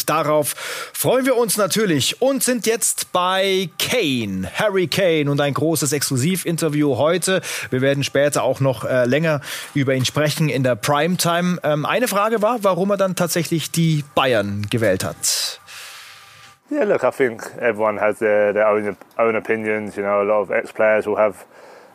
Darauf 0.06 0.54
freuen 0.94 1.26
wir 1.26 1.36
uns 1.36 1.58
natürlich 1.58 2.22
und 2.22 2.44
sind 2.44 2.68
jetzt 2.68 3.12
bei 3.12 3.72
Kane, 3.80 4.48
Harry 4.54 4.86
Kane 4.86 5.32
und 5.32 5.42
ein 5.42 5.56
großes 5.56 5.94
Exklusivinterview 5.94 6.98
heute. 6.98 7.42
Wir 7.72 7.82
werden 7.82 8.04
später 8.04 8.44
auch 8.44 8.60
noch 8.60 8.86
äh, 8.86 9.06
länger 9.06 9.42
über 9.74 9.96
ihn 9.96 10.06
sprechen 10.06 10.48
in 10.48 10.62
der 10.62 10.76
Primetime. 10.76 11.58
Ähm, 11.64 11.88
eine 11.88 12.08
Frage 12.08 12.44
war, 12.44 12.64
warum 12.64 12.92
er 12.92 12.98
dann 12.98 13.16
tatsächlich 13.16 13.72
die 13.72 14.04
Bayern 14.14 14.68
gewählt 14.70 15.04
hat. 15.04 15.60
Yeah, 16.70 16.86
look, 16.86 17.04
I 17.04 17.12
think 17.12 17.44
everyone 17.60 17.98
has 17.98 18.18
their, 18.18 18.52
their 18.52 18.68
own 18.68 18.98
own 19.20 19.36
opinions. 19.36 19.98
You 19.98 20.04
know, 20.04 20.24
a 20.24 20.26
lot 20.26 20.42
of 20.42 20.52
ex 20.52 20.72
players 20.72 21.06
will 21.06 21.16
have 21.18 21.46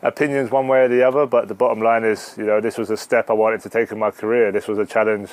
opinions 0.01 0.49
one 0.49 0.69
way 0.69 0.85
or 0.85 0.87
the 0.87 1.03
other, 1.03 1.25
but 1.25 1.49
the 1.49 1.53
bottom 1.53 1.81
line 1.81 2.05
is, 2.05 2.35
you 2.37 2.45
know, 2.45 2.61
this 2.61 2.77
was 2.77 2.89
a 2.89 2.95
step 2.95 3.29
I 3.29 3.33
wanted 3.33 3.59
to 3.61 3.69
take 3.69 3.91
in 3.91 3.99
my 3.99 4.11
career. 4.11 4.49
This 4.51 4.69
was 4.69 4.77
a 4.77 4.85
challenge 4.85 5.31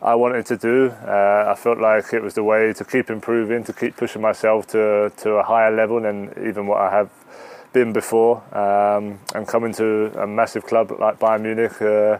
I 0.00 0.14
wanted 0.14 0.46
to 0.46 0.56
do. 0.56 0.94
Uh, 1.06 1.52
I 1.52 1.54
felt 1.56 1.78
like 1.78 2.14
it 2.14 2.22
was 2.22 2.32
the 2.32 2.42
way 2.42 2.72
to 2.72 2.84
keep 2.84 3.10
improving, 3.10 3.64
to 3.64 3.72
keep 3.74 3.98
pushing 3.98 4.22
myself 4.22 4.66
to 4.68 5.12
to 5.18 5.32
a 5.32 5.42
higher 5.42 5.70
level 5.70 6.00
than 6.00 6.32
even 6.48 6.66
what 6.66 6.78
I 6.80 6.90
have 6.90 7.10
been 7.74 7.92
before. 7.92 8.42
Um, 8.56 9.20
and 9.34 9.46
coming 9.46 9.74
to 9.74 10.10
a 10.18 10.26
massive 10.26 10.64
club 10.64 10.90
like 10.98 11.18
Bayern 11.18 11.42
Munich. 11.42 11.82
Uh, 11.82 12.18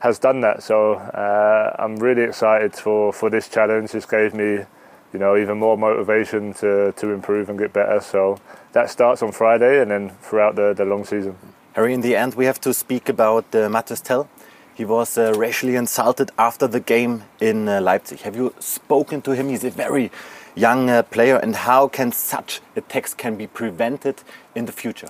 has 0.00 0.18
done 0.18 0.40
that, 0.40 0.64
so 0.64 0.94
uh, 0.94 1.76
I'm 1.78 1.94
really 1.94 2.22
excited 2.22 2.74
for, 2.74 3.12
for 3.12 3.30
this 3.30 3.48
challenge. 3.48 3.92
This 3.92 4.04
gave 4.04 4.34
me 4.34 4.64
you 5.12 5.18
know, 5.18 5.36
even 5.36 5.58
more 5.58 5.76
motivation 5.76 6.54
to, 6.54 6.92
to 6.92 7.10
improve 7.10 7.48
and 7.48 7.58
get 7.58 7.72
better. 7.72 8.00
So 8.00 8.38
that 8.72 8.90
starts 8.90 9.22
on 9.22 9.32
Friday 9.32 9.80
and 9.80 9.90
then 9.90 10.10
throughout 10.22 10.56
the, 10.56 10.74
the 10.74 10.84
long 10.84 11.04
season. 11.04 11.36
Harry, 11.74 11.94
in 11.94 12.00
the 12.00 12.16
end, 12.16 12.34
we 12.34 12.44
have 12.46 12.60
to 12.62 12.74
speak 12.74 13.08
about 13.08 13.44
uh, 13.54 13.68
Mattes 13.68 14.02
Tell. 14.02 14.28
he 14.74 14.84
was 14.84 15.18
uh, 15.18 15.32
racially 15.36 15.76
insulted 15.76 16.30
after 16.38 16.66
the 16.66 16.80
game 16.80 17.24
in 17.40 17.68
uh, 17.68 17.80
Leipzig. 17.80 18.20
Have 18.20 18.36
you 18.36 18.54
spoken 18.58 19.22
to 19.22 19.32
him? 19.32 19.48
He's 19.48 19.64
a 19.64 19.70
very 19.70 20.10
young 20.54 20.90
uh, 20.90 21.02
player, 21.02 21.36
and 21.36 21.56
how 21.56 21.88
can 21.88 22.12
such 22.12 22.60
attacks 22.76 23.14
can 23.14 23.36
be 23.36 23.46
prevented 23.46 24.22
in 24.54 24.66
the 24.66 24.72
future? 24.72 25.08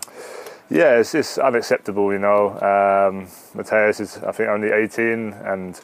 Yeah, 0.71 0.99
it's 0.99 1.13
just 1.13 1.39
unacceptable. 1.39 2.13
You 2.13 2.19
know, 2.19 2.59
um, 2.61 3.29
Mateus 3.55 4.01
is 4.01 4.19
I 4.19 4.33
think 4.33 4.49
only 4.49 4.71
18, 4.71 5.33
and 5.45 5.81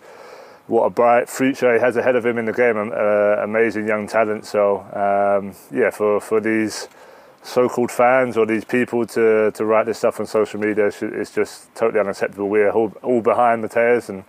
what 0.68 0.84
a 0.84 0.90
bright 0.90 1.28
future 1.28 1.74
he 1.74 1.80
has 1.80 1.96
ahead 1.96 2.14
of 2.14 2.24
him 2.24 2.38
in 2.38 2.44
the 2.44 2.52
game. 2.52 2.76
Uh, 2.76 3.42
amazing 3.42 3.88
young 3.88 4.06
talent. 4.06 4.46
So 4.46 4.80
um, 4.92 5.54
yeah, 5.76 5.90
for 5.90 6.20
for 6.20 6.40
these 6.40 6.88
so-called 7.42 7.90
fans 7.90 8.36
or 8.36 8.44
these 8.44 8.64
people 8.64 9.06
to, 9.06 9.50
to 9.52 9.64
write 9.64 9.86
this 9.86 9.96
stuff 9.98 10.20
on 10.20 10.26
social 10.26 10.60
media 10.60 10.90
it's 11.00 11.34
just 11.34 11.74
totally 11.74 12.00
unacceptable. 12.00 12.48
We're 12.48 12.70
all, 12.70 12.92
all 13.02 13.22
behind 13.22 13.62
Mateus, 13.62 14.08
and 14.08 14.24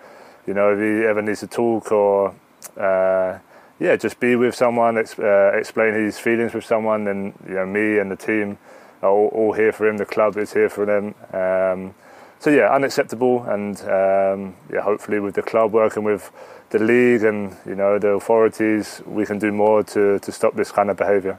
you 0.48 0.54
know 0.54 0.74
if 0.74 0.80
he 0.80 1.06
ever 1.06 1.22
needs 1.22 1.42
to 1.42 1.48
talk 1.48 1.92
or 1.92 2.34
uh, 2.78 3.40
yeah, 3.80 3.96
just 3.96 4.20
be 4.20 4.36
with 4.36 4.56
someone, 4.56 4.98
uh, 4.98 5.52
explain 5.54 5.94
his 5.94 6.20
feelings 6.20 6.54
with 6.54 6.66
someone, 6.66 7.08
and 7.08 7.34
you 7.48 7.56
know 7.56 7.66
me 7.66 7.98
and 7.98 8.12
the 8.12 8.16
team 8.16 8.58
are 9.02 9.10
all, 9.10 9.28
all 9.28 9.54
here 9.54 9.72
for 9.72 9.88
him. 9.88 9.98
The 9.98 10.06
club 10.06 10.38
is 10.38 10.54
here 10.54 10.70
for 10.70 10.86
them. 10.86 11.16
Um, 11.34 11.96
so 12.40 12.50
yeah, 12.50 12.74
unacceptable, 12.74 13.44
and 13.44 13.80
um, 13.82 14.56
yeah, 14.72 14.82
hopefully 14.82 15.20
with 15.20 15.36
the 15.36 15.42
club 15.42 15.74
working 15.74 16.04
with 16.04 16.32
the 16.70 16.80
league 16.80 17.24
and 17.24 17.56
you 17.66 17.76
know 17.76 18.00
the 18.00 18.10
authorities, 18.10 19.02
we 19.06 19.26
can 19.26 19.40
do 19.40 19.52
more 19.52 19.84
to, 19.84 20.20
to 20.20 20.32
stop 20.32 20.56
this 20.56 20.72
kind 20.72 20.90
of 20.90 20.98
behaviour. 20.98 21.38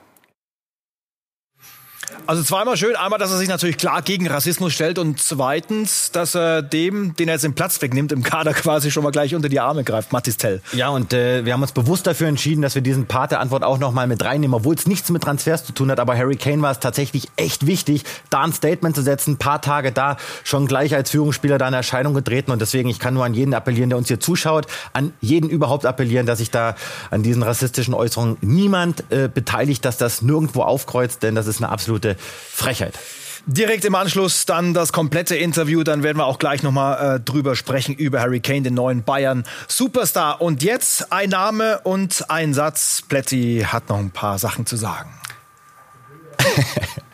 Also 2.26 2.44
zweimal 2.44 2.76
schön. 2.76 2.94
Einmal, 2.94 3.18
dass 3.18 3.32
er 3.32 3.38
sich 3.38 3.48
natürlich 3.48 3.76
klar 3.76 4.02
gegen 4.02 4.28
Rassismus 4.28 4.72
stellt 4.72 4.98
und 4.98 5.20
zweitens, 5.20 6.12
dass 6.12 6.36
er 6.36 6.62
dem, 6.62 7.16
den 7.16 7.28
er 7.28 7.34
jetzt 7.34 7.42
den 7.42 7.54
Platz 7.54 7.82
wegnimmt, 7.82 8.12
im 8.12 8.22
Kader 8.22 8.54
quasi 8.54 8.90
schon 8.90 9.02
mal 9.02 9.10
gleich 9.10 9.34
unter 9.34 9.48
die 9.48 9.58
Arme 9.58 9.82
greift. 9.82 10.12
Mathis 10.12 10.36
Tell. 10.36 10.62
Ja, 10.72 10.90
und 10.90 11.12
äh, 11.12 11.44
wir 11.44 11.52
haben 11.52 11.62
uns 11.62 11.72
bewusst 11.72 12.06
dafür 12.06 12.28
entschieden, 12.28 12.62
dass 12.62 12.76
wir 12.76 12.82
diesen 12.82 13.06
Part 13.06 13.32
der 13.32 13.40
Antwort 13.40 13.64
auch 13.64 13.78
nochmal 13.78 14.06
mit 14.06 14.24
reinnehmen, 14.24 14.54
obwohl 14.54 14.76
es 14.76 14.86
nichts 14.86 15.10
mit 15.10 15.22
Transfers 15.24 15.64
zu 15.64 15.72
tun 15.72 15.90
hat. 15.90 15.98
Aber 15.98 16.16
Harry 16.16 16.36
Kane 16.36 16.62
war 16.62 16.70
es 16.70 16.78
tatsächlich 16.78 17.28
echt 17.36 17.66
wichtig, 17.66 18.04
da 18.30 18.42
ein 18.42 18.52
Statement 18.52 18.94
zu 18.94 19.02
setzen, 19.02 19.32
ein 19.32 19.38
paar 19.38 19.60
Tage 19.60 19.90
da 19.90 20.16
schon 20.44 20.66
gleich 20.66 20.94
als 20.94 21.10
Führungsspieler 21.10 21.58
da 21.58 21.66
in 21.66 21.74
Erscheinung 21.74 22.14
getreten. 22.14 22.52
Und 22.52 22.60
deswegen, 22.60 22.88
ich 22.88 23.00
kann 23.00 23.14
nur 23.14 23.24
an 23.24 23.34
jeden 23.34 23.54
appellieren, 23.54 23.90
der 23.90 23.98
uns 23.98 24.08
hier 24.08 24.20
zuschaut, 24.20 24.66
an 24.92 25.12
jeden 25.20 25.50
überhaupt 25.50 25.84
appellieren, 25.84 26.26
dass 26.26 26.38
sich 26.38 26.52
da 26.52 26.76
an 27.10 27.24
diesen 27.24 27.42
rassistischen 27.42 27.92
Äußerungen 27.92 28.36
niemand 28.40 29.04
äh, 29.10 29.28
beteiligt, 29.32 29.84
dass 29.84 29.96
das 29.96 30.22
nirgendwo 30.22 30.62
aufkreuzt, 30.62 31.24
denn 31.24 31.34
das 31.34 31.48
ist 31.48 31.58
eine 31.58 31.70
absolute 31.70 31.99
Frechheit. 32.52 32.98
Direkt 33.46 33.84
im 33.84 33.94
Anschluss 33.94 34.44
dann 34.46 34.74
das 34.74 34.92
komplette 34.92 35.34
Interview. 35.36 35.82
Dann 35.82 36.02
werden 36.02 36.18
wir 36.18 36.26
auch 36.26 36.38
gleich 36.38 36.62
nochmal 36.62 37.16
äh, 37.16 37.20
drüber 37.20 37.56
sprechen, 37.56 37.94
über 37.94 38.20
Harry 38.20 38.40
Kane, 38.40 38.62
den 38.62 38.74
neuen 38.74 39.02
Bayern 39.02 39.44
Superstar. 39.66 40.40
Und 40.40 40.62
jetzt 40.62 41.12
ein 41.12 41.30
Name 41.30 41.80
und 41.80 42.30
ein 42.30 42.52
Satz. 42.54 43.02
Plätti 43.08 43.64
hat 43.66 43.88
noch 43.88 43.98
ein 43.98 44.10
paar 44.10 44.38
Sachen 44.38 44.66
zu 44.66 44.76
sagen. 44.76 45.10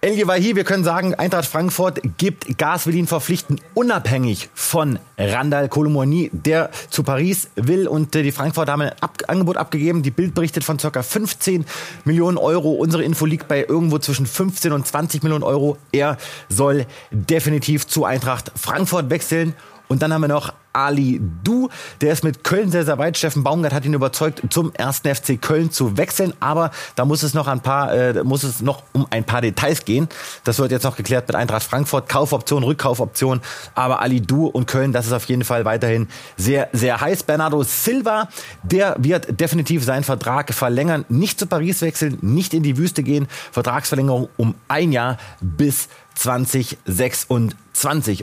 Elje 0.00 0.28
Wahi, 0.28 0.54
wir 0.54 0.62
können 0.62 0.84
sagen, 0.84 1.16
Eintracht 1.16 1.46
Frankfurt 1.46 2.00
gibt 2.18 2.56
Gas, 2.56 2.86
will 2.86 2.94
ihn 2.94 3.08
verpflichten, 3.08 3.60
unabhängig 3.74 4.48
von 4.54 5.00
Randall 5.18 5.68
Colomoni, 5.68 6.30
der 6.32 6.70
zu 6.88 7.02
Paris 7.02 7.50
will. 7.56 7.88
Und 7.88 8.14
äh, 8.14 8.22
die 8.22 8.30
Frankfurter 8.30 8.70
haben 8.70 8.82
ein 8.82 8.92
Ab 9.00 9.18
Angebot 9.26 9.56
abgegeben. 9.56 10.04
Die 10.04 10.12
Bild 10.12 10.36
berichtet 10.36 10.62
von 10.62 10.76
ca. 10.76 11.02
15 11.02 11.64
Millionen 12.04 12.38
Euro. 12.38 12.74
Unsere 12.74 13.02
Info 13.02 13.26
liegt 13.26 13.48
bei 13.48 13.64
irgendwo 13.68 13.98
zwischen 13.98 14.26
15 14.26 14.70
und 14.70 14.86
20 14.86 15.24
Millionen 15.24 15.42
Euro. 15.42 15.78
Er 15.90 16.16
soll 16.48 16.86
definitiv 17.10 17.88
zu 17.88 18.04
Eintracht 18.04 18.52
Frankfurt 18.54 19.10
wechseln. 19.10 19.56
Und 19.88 20.02
dann 20.02 20.12
haben 20.12 20.20
wir 20.20 20.28
noch 20.28 20.52
Ali 20.72 21.20
Du. 21.42 21.68
Der 22.00 22.12
ist 22.12 22.22
mit 22.22 22.44
Köln 22.44 22.70
sehr, 22.70 22.84
sehr 22.84 22.98
weit. 22.98 23.18
Steffen 23.18 23.42
Baumgart 23.42 23.72
hat 23.72 23.84
ihn 23.84 23.94
überzeugt, 23.94 24.42
zum 24.50 24.72
ersten 24.74 25.12
FC 25.12 25.40
Köln 25.40 25.70
zu 25.70 25.96
wechseln. 25.96 26.32
Aber 26.40 26.70
da 26.94 27.04
muss 27.04 27.22
es 27.22 27.34
noch 27.34 27.48
ein 27.48 27.60
paar, 27.60 27.92
äh, 27.92 28.22
muss 28.22 28.44
es 28.44 28.60
noch 28.60 28.82
um 28.92 29.06
ein 29.10 29.24
paar 29.24 29.40
Details 29.40 29.84
gehen. 29.84 30.08
Das 30.44 30.58
wird 30.58 30.70
jetzt 30.70 30.84
noch 30.84 30.96
geklärt 30.96 31.26
mit 31.26 31.36
Eintracht 31.36 31.64
Frankfurt. 31.64 32.08
Kaufoption, 32.08 32.62
Rückkaufoption. 32.62 33.40
Aber 33.74 34.00
Ali 34.00 34.20
Du 34.20 34.46
und 34.46 34.66
Köln, 34.66 34.92
das 34.92 35.06
ist 35.06 35.12
auf 35.12 35.24
jeden 35.24 35.44
Fall 35.44 35.64
weiterhin 35.64 36.08
sehr, 36.36 36.68
sehr 36.72 37.00
heiß. 37.00 37.24
Bernardo 37.24 37.62
Silva, 37.62 38.28
der 38.62 38.94
wird 38.98 39.40
definitiv 39.40 39.84
seinen 39.84 40.04
Vertrag 40.04 40.52
verlängern. 40.54 41.04
Nicht 41.08 41.40
zu 41.40 41.46
Paris 41.46 41.80
wechseln, 41.82 42.18
nicht 42.20 42.54
in 42.54 42.62
die 42.62 42.76
Wüste 42.76 43.02
gehen. 43.02 43.26
Vertragsverlängerung 43.52 44.28
um 44.36 44.54
ein 44.68 44.92
Jahr 44.92 45.16
bis 45.40 45.88
2026. 46.14 47.67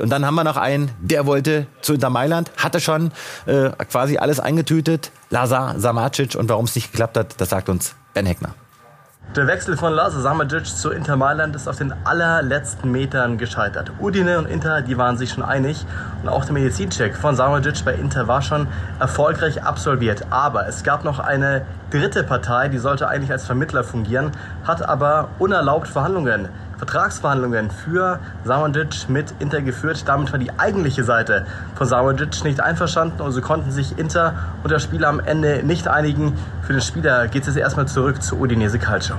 Und 0.01 0.09
dann 0.09 0.25
haben 0.25 0.35
wir 0.35 0.43
noch 0.43 0.57
einen, 0.57 0.91
der 0.99 1.25
wollte 1.25 1.67
zu 1.81 1.93
Inter 1.93 2.09
Mailand, 2.09 2.51
hatte 2.57 2.79
schon 2.79 3.11
äh, 3.45 3.69
quasi 3.89 4.17
alles 4.17 4.39
eingetütet. 4.39 5.11
Lazar 5.29 5.79
Samacic. 5.79 6.35
Und 6.35 6.49
warum 6.49 6.65
es 6.65 6.75
nicht 6.75 6.91
geklappt 6.91 7.17
hat, 7.17 7.39
das 7.39 7.49
sagt 7.49 7.69
uns 7.69 7.95
Ben 8.13 8.25
Heckner. 8.25 8.55
Der 9.35 9.47
Wechsel 9.47 9.75
von 9.75 9.91
Lazar 9.91 10.21
Samacic 10.21 10.65
zu 10.65 10.91
Inter 10.91 11.17
Mailand 11.17 11.57
ist 11.57 11.67
auf 11.67 11.77
den 11.77 11.93
allerletzten 12.05 12.89
Metern 12.89 13.37
gescheitert. 13.37 13.91
Udine 13.99 14.37
und 14.37 14.45
Inter, 14.45 14.81
die 14.81 14.97
waren 14.97 15.17
sich 15.17 15.31
schon 15.31 15.43
einig 15.43 15.85
und 16.23 16.29
auch 16.29 16.45
der 16.45 16.53
Medizincheck 16.53 17.17
von 17.17 17.35
Samacic 17.35 17.83
bei 17.83 17.95
Inter 17.95 18.29
war 18.29 18.41
schon 18.41 18.67
erfolgreich 18.97 19.61
absolviert. 19.61 20.27
Aber 20.29 20.67
es 20.69 20.83
gab 20.83 21.03
noch 21.03 21.19
eine 21.19 21.65
dritte 21.89 22.23
Partei, 22.23 22.69
die 22.69 22.77
sollte 22.77 23.09
eigentlich 23.09 23.31
als 23.31 23.45
Vermittler 23.45 23.83
fungieren, 23.83 24.31
hat 24.63 24.87
aber 24.87 25.27
unerlaubt 25.37 25.89
Verhandlungen 25.89 26.47
Vertragsverhandlungen 26.77 27.71
für 27.71 28.19
Samodic 28.43 29.09
mit 29.09 29.33
Inter 29.39 29.61
geführt. 29.61 30.03
Damit 30.07 30.31
war 30.31 30.39
die 30.39 30.51
eigentliche 30.57 31.03
Seite 31.03 31.45
von 31.75 31.87
Samodic 31.87 32.43
nicht 32.43 32.59
einverstanden 32.61 33.21
und 33.21 33.31
so 33.31 33.41
konnten 33.41 33.71
sich 33.71 33.97
Inter 33.97 34.33
und 34.63 34.71
der 34.71 34.79
Spieler 34.79 35.07
am 35.07 35.19
Ende 35.19 35.63
nicht 35.63 35.87
einigen. 35.87 36.33
Für 36.63 36.73
den 36.73 36.81
Spieler 36.81 37.27
geht 37.27 37.43
es 37.43 37.55
jetzt 37.55 37.57
erstmal 37.57 37.87
zurück 37.87 38.21
zu 38.21 38.37
Udinese 38.39 38.79
Calcio. 38.79 39.15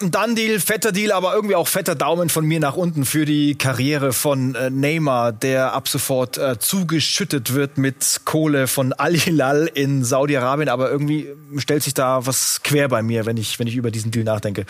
Dann 0.00 0.34
Deal, 0.34 0.58
fetter 0.58 0.90
Deal, 0.90 1.12
aber 1.12 1.34
irgendwie 1.34 1.54
auch 1.54 1.68
fetter 1.68 1.94
Daumen 1.94 2.28
von 2.28 2.44
mir 2.44 2.58
nach 2.58 2.74
unten 2.74 3.04
für 3.04 3.24
die 3.24 3.54
Karriere 3.54 4.12
von 4.12 4.56
äh, 4.56 4.68
Neymar, 4.68 5.32
der 5.32 5.72
ab 5.72 5.88
sofort 5.88 6.36
äh, 6.36 6.58
zugeschüttet 6.58 7.54
wird 7.54 7.78
mit 7.78 8.22
Kohle 8.24 8.66
von 8.66 8.92
Al 8.92 9.14
Hilal 9.14 9.70
in 9.72 10.04
Saudi-Arabien. 10.04 10.68
Aber 10.68 10.90
irgendwie 10.90 11.28
stellt 11.58 11.84
sich 11.84 11.94
da 11.94 12.26
was 12.26 12.60
quer 12.64 12.88
bei 12.88 13.02
mir, 13.04 13.24
wenn 13.24 13.36
ich, 13.36 13.60
wenn 13.60 13.68
ich 13.68 13.76
über 13.76 13.92
diesen 13.92 14.10
Deal 14.10 14.24
nachdenke. 14.24 14.66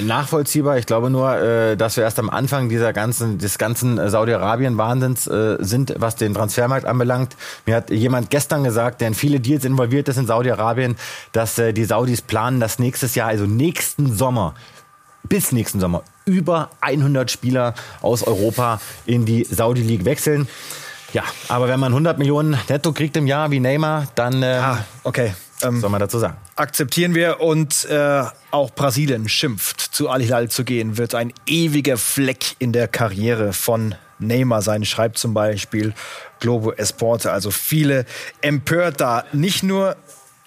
Nachvollziehbar. 0.00 0.76
Ich 0.76 0.86
glaube 0.86 1.08
nur, 1.08 1.36
äh, 1.36 1.76
dass 1.76 1.96
wir 1.96 2.02
erst 2.02 2.18
am 2.18 2.28
Anfang 2.28 2.68
dieser 2.68 2.92
ganzen, 2.92 3.38
des 3.38 3.58
ganzen 3.58 4.08
Saudi-Arabien-Wahnsinns 4.10 5.28
äh, 5.28 5.56
sind, 5.60 5.94
was 5.98 6.16
den 6.16 6.34
Transfermarkt 6.34 6.84
anbelangt. 6.84 7.36
Mir 7.64 7.76
hat 7.76 7.90
jemand 7.90 8.28
gestern 8.30 8.64
gesagt, 8.64 9.00
der 9.00 9.08
in 9.08 9.14
viele 9.14 9.38
Deals 9.38 9.64
involviert 9.64 10.08
ist 10.08 10.16
in 10.16 10.26
Saudi-Arabien, 10.26 10.96
dass 11.30 11.58
äh, 11.60 11.72
die 11.72 11.84
Saudis 11.84 12.22
planen, 12.22 12.58
dass 12.58 12.80
nächstes 12.80 13.14
Jahr, 13.14 13.28
also 13.28 13.46
nächsten 13.46 14.12
Sommer, 14.12 14.56
bis 15.28 15.52
nächsten 15.52 15.80
Sommer 15.80 16.02
über 16.24 16.70
100 16.80 17.30
Spieler 17.30 17.74
aus 18.00 18.22
Europa 18.22 18.80
in 19.06 19.26
die 19.26 19.44
Saudi 19.44 19.82
League 19.82 20.04
wechseln. 20.04 20.48
Ja, 21.12 21.22
aber 21.48 21.68
wenn 21.68 21.78
man 21.78 21.92
100 21.92 22.18
Millionen 22.18 22.58
netto 22.68 22.92
kriegt 22.92 23.16
im 23.16 23.26
Jahr 23.26 23.50
wie 23.50 23.60
Neymar, 23.60 24.08
dann 24.14 24.42
äh, 24.42 24.60
ah, 24.60 24.84
okay. 25.04 25.34
Ähm, 25.62 25.80
soll 25.80 25.90
man 25.90 26.00
dazu 26.00 26.18
sagen. 26.18 26.36
Akzeptieren 26.56 27.14
wir 27.14 27.40
und 27.40 27.84
äh, 27.84 28.24
auch 28.50 28.70
Brasilien 28.70 29.28
schimpft, 29.28 29.80
zu 29.80 30.08
Al 30.08 30.20
Hilal 30.20 30.48
zu 30.50 30.64
gehen, 30.64 30.98
wird 30.98 31.14
ein 31.14 31.32
ewiger 31.46 31.96
Fleck 31.96 32.56
in 32.58 32.72
der 32.72 32.88
Karriere 32.88 33.52
von 33.52 33.94
Neymar 34.18 34.62
sein, 34.62 34.84
schreibt 34.84 35.18
zum 35.18 35.32
Beispiel 35.34 35.94
Globo 36.40 36.72
Esporte. 36.72 37.30
Also 37.32 37.50
viele 37.50 38.06
empört 38.40 39.00
da. 39.00 39.24
Nicht 39.32 39.62
nur 39.62 39.96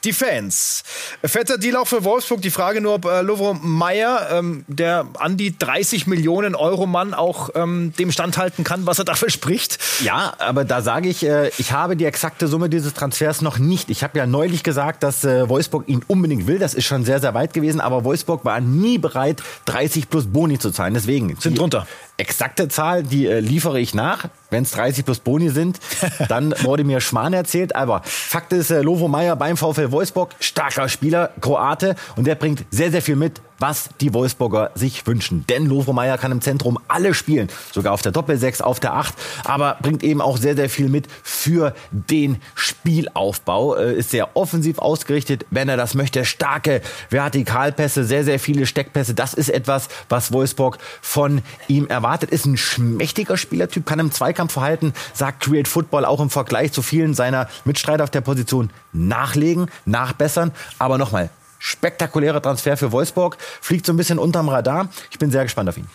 die 0.07 0.13
Fans. 0.13 0.83
Fetter 1.23 1.57
Deal 1.57 1.75
auch 1.75 1.87
für 1.87 2.03
Wolfsburg. 2.03 2.41
Die 2.41 2.49
Frage 2.49 2.81
nur, 2.81 2.95
ob 2.95 3.05
äh, 3.05 3.21
Lovro 3.21 3.53
Meyer, 3.53 4.29
ähm, 4.31 4.63
der 4.67 5.05
an 5.19 5.37
die 5.37 5.57
30 5.57 6.07
Millionen 6.07 6.55
Euro 6.55 6.87
Mann, 6.87 7.13
auch 7.13 7.49
ähm, 7.55 7.93
dem 7.99 8.11
standhalten 8.11 8.63
kann, 8.63 8.85
was 8.85 8.99
er 8.99 9.05
dafür 9.05 9.29
spricht. 9.37 9.77
Ja, 10.01 10.33
aber 10.39 10.63
da 10.65 10.81
sage 10.81 11.09
ich, 11.09 11.23
äh, 11.23 11.49
ich 11.57 11.73
habe 11.73 11.95
die 11.97 12.05
exakte 12.05 12.47
Summe 12.47 12.69
dieses 12.69 12.93
Transfers 12.93 13.41
noch 13.41 13.59
nicht. 13.59 13.89
Ich 13.89 14.01
habe 14.01 14.17
ja 14.17 14.25
neulich 14.25 14.63
gesagt, 14.63 15.03
dass 15.03 15.25
äh, 15.25 15.49
Wolfsburg 15.49 15.87
ihn 15.87 16.03
unbedingt 16.07 16.47
will. 16.47 16.57
Das 16.57 16.73
ist 16.73 16.85
schon 16.85 17.03
sehr, 17.03 17.19
sehr 17.19 17.33
weit 17.33 17.53
gewesen. 17.53 17.81
Aber 17.81 18.05
Wolfsburg 18.05 18.45
war 18.45 18.61
nie 18.61 18.97
bereit, 18.97 19.43
30 19.65 20.09
plus 20.09 20.27
Boni 20.27 20.57
zu 20.57 20.71
zahlen. 20.71 20.93
Deswegen 20.93 21.35
sind 21.39 21.59
drunter. 21.59 21.85
Exakte 22.19 22.67
Zahl, 22.67 23.03
die 23.03 23.27
äh, 23.27 23.39
liefere 23.39 23.79
ich 23.79 23.93
nach. 23.93 24.25
Wenn 24.50 24.63
es 24.63 24.71
30 24.71 25.05
plus 25.05 25.19
Boni 25.19 25.50
sind, 25.50 25.79
dann 26.29 26.53
wurde 26.63 26.83
mir 26.83 27.00
Schmarrn 27.00 27.33
erzählt. 27.33 27.75
Aber 27.75 28.01
Fakt 28.03 28.53
ist, 28.53 28.71
äh, 28.71 28.81
Lovo 28.81 29.07
Meyer 29.07 29.36
beim 29.36 29.55
VfL 29.55 29.91
Wolfsburg, 29.91 30.33
starker 30.39 30.89
Spieler, 30.89 31.31
Kroate. 31.41 31.95
Und 32.15 32.25
der 32.25 32.33
bringt 32.36 32.65
sehr, 32.71 32.89
sehr 32.89 33.03
viel 33.03 33.15
mit 33.15 33.41
was 33.59 33.89
die 34.01 34.13
Wolfsburger 34.13 34.71
sich 34.75 35.05
wünschen. 35.07 35.45
Denn 35.49 35.65
Lovro 35.65 35.93
Meyer 35.93 36.17
kann 36.17 36.31
im 36.31 36.41
Zentrum 36.41 36.77
alle 36.87 37.13
spielen, 37.13 37.49
sogar 37.71 37.93
auf 37.93 38.01
der 38.01 38.11
Doppelsechs, 38.11 38.61
auf 38.61 38.79
der 38.79 38.93
Acht, 38.93 39.15
aber 39.43 39.77
bringt 39.81 40.03
eben 40.03 40.21
auch 40.21 40.37
sehr, 40.37 40.55
sehr 40.55 40.69
viel 40.69 40.89
mit 40.89 41.07
für 41.23 41.73
den 41.91 42.41
Spielaufbau. 42.55 43.75
Äh, 43.75 43.95
ist 43.95 44.11
sehr 44.11 44.35
offensiv 44.35 44.79
ausgerichtet, 44.79 45.45
wenn 45.49 45.69
er 45.69 45.77
das 45.77 45.95
möchte. 45.95 46.25
Starke 46.25 46.81
Vertikalpässe, 47.09 48.03
sehr, 48.03 48.23
sehr 48.23 48.39
viele 48.39 48.65
Steckpässe. 48.65 49.13
Das 49.13 49.33
ist 49.33 49.49
etwas, 49.49 49.87
was 50.09 50.31
Wolfsburg 50.31 50.77
von 51.01 51.41
ihm 51.67 51.87
erwartet. 51.87 52.31
Ist 52.31 52.45
ein 52.45 52.57
schmächtiger 52.57 53.37
Spielertyp, 53.37 53.85
kann 53.85 53.99
im 53.99 54.11
Zweikampf 54.11 54.53
verhalten, 54.53 54.93
sagt 55.13 55.43
Create 55.43 55.67
Football 55.67 56.05
auch 56.05 56.19
im 56.19 56.29
Vergleich 56.29 56.71
zu 56.71 56.81
vielen 56.81 57.13
seiner 57.13 57.47
Mitstreiter 57.65 58.03
auf 58.03 58.09
der 58.09 58.21
Position 58.21 58.69
nachlegen, 58.93 59.67
nachbessern. 59.85 60.51
Aber 60.79 60.97
nochmal, 60.97 61.29
spektakulärer 61.59 62.41
Transfer 62.41 62.77
für 62.77 62.91
Wolfsburg, 62.91 63.37
fliegt 63.61 63.85
so 63.85 63.93
ein 63.93 63.97
bisschen 63.97 64.19
unterm 64.19 64.49
Radar. 64.49 64.89
Ich 65.11 65.19
bin 65.19 65.31
sehr 65.31 65.43
gespannt 65.43 65.69
auf 65.69 65.77
ihn. 65.77 65.87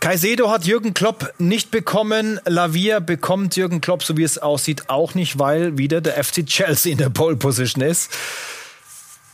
Kaisedo 0.00 0.50
hat 0.50 0.64
Jürgen 0.64 0.94
Klopp 0.94 1.32
nicht 1.38 1.70
bekommen. 1.70 2.38
Lavia 2.44 3.00
bekommt 3.00 3.56
Jürgen 3.56 3.80
Klopp, 3.80 4.04
so 4.04 4.16
wie 4.16 4.24
es 4.24 4.38
aussieht, 4.38 4.88
auch 4.88 5.14
nicht, 5.14 5.38
weil 5.38 5.78
wieder 5.78 6.00
der 6.00 6.22
FC 6.22 6.44
Chelsea 6.44 6.92
in 6.92 6.98
der 6.98 7.08
Pole 7.08 7.36
Position 7.36 7.82
ist. 7.82 8.12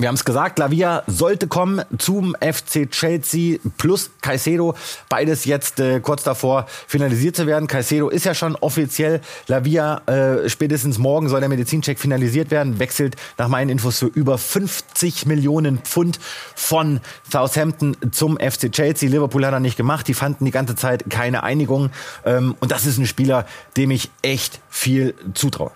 Wir 0.02 0.08
haben 0.08 0.16
es 0.16 0.24
gesagt, 0.24 0.58
Lavia 0.58 1.04
sollte 1.06 1.46
kommen 1.46 1.80
zum 1.96 2.34
FC 2.40 2.90
Chelsea 2.90 3.58
plus 3.78 4.10
Caicedo. 4.20 4.74
Beides 5.08 5.44
jetzt 5.44 5.78
äh, 5.78 6.00
kurz 6.00 6.24
davor 6.24 6.66
finalisiert 6.88 7.36
zu 7.36 7.46
werden. 7.46 7.68
Caicedo 7.68 8.08
ist 8.08 8.24
ja 8.24 8.34
schon 8.34 8.56
offiziell. 8.56 9.20
Lavia 9.46 9.98
äh, 10.06 10.48
spätestens 10.48 10.98
morgen 10.98 11.28
soll 11.28 11.38
der 11.38 11.48
Medizincheck 11.48 12.00
finalisiert 12.00 12.50
werden. 12.50 12.80
Wechselt 12.80 13.14
nach 13.38 13.46
meinen 13.46 13.68
Infos 13.70 14.00
für 14.00 14.06
über 14.06 14.38
50 14.38 15.26
Millionen 15.26 15.78
Pfund 15.78 16.18
von 16.56 16.98
Southampton 17.30 17.96
zum 18.10 18.38
FC 18.38 18.72
Chelsea. 18.72 19.08
Liverpool 19.08 19.46
hat 19.46 19.52
er 19.52 19.60
nicht 19.60 19.76
gemacht. 19.76 20.08
Die 20.08 20.14
fanden 20.14 20.46
die 20.46 20.50
ganze 20.50 20.74
Zeit 20.74 21.10
keine 21.10 21.44
Einigung. 21.44 21.90
Ähm, 22.24 22.56
und 22.58 22.72
das 22.72 22.86
ist 22.86 22.98
ein 22.98 23.06
Spieler, 23.06 23.46
dem 23.76 23.92
ich 23.92 24.10
echt 24.22 24.58
viel 24.68 25.14
zutraue. 25.34 25.70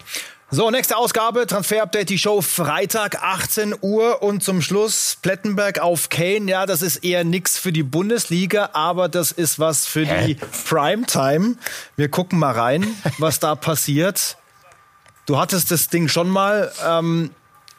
So, 0.48 0.70
nächste 0.70 0.96
Ausgabe, 0.96 1.44
Transfer-Update, 1.48 2.08
die 2.08 2.18
Show 2.18 2.40
Freitag, 2.40 3.20
18 3.20 3.74
Uhr 3.80 4.22
und 4.22 4.44
zum 4.44 4.62
Schluss 4.62 5.18
Plettenberg 5.20 5.80
auf 5.80 6.08
Kane. 6.08 6.48
Ja, 6.48 6.66
das 6.66 6.82
ist 6.82 6.98
eher 6.98 7.24
nix 7.24 7.58
für 7.58 7.72
die 7.72 7.82
Bundesliga, 7.82 8.70
aber 8.72 9.08
das 9.08 9.32
ist 9.32 9.58
was 9.58 9.86
für 9.86 10.06
Hä? 10.06 10.24
die 10.24 10.34
Primetime. 10.68 11.56
Wir 11.96 12.08
gucken 12.08 12.38
mal 12.38 12.52
rein, 12.52 12.86
was 13.18 13.40
da 13.40 13.56
passiert. 13.56 14.36
Du 15.26 15.36
hattest 15.36 15.72
das 15.72 15.88
Ding 15.88 16.06
schon 16.06 16.30
mal. 16.30 16.72
Ähm, 16.86 17.32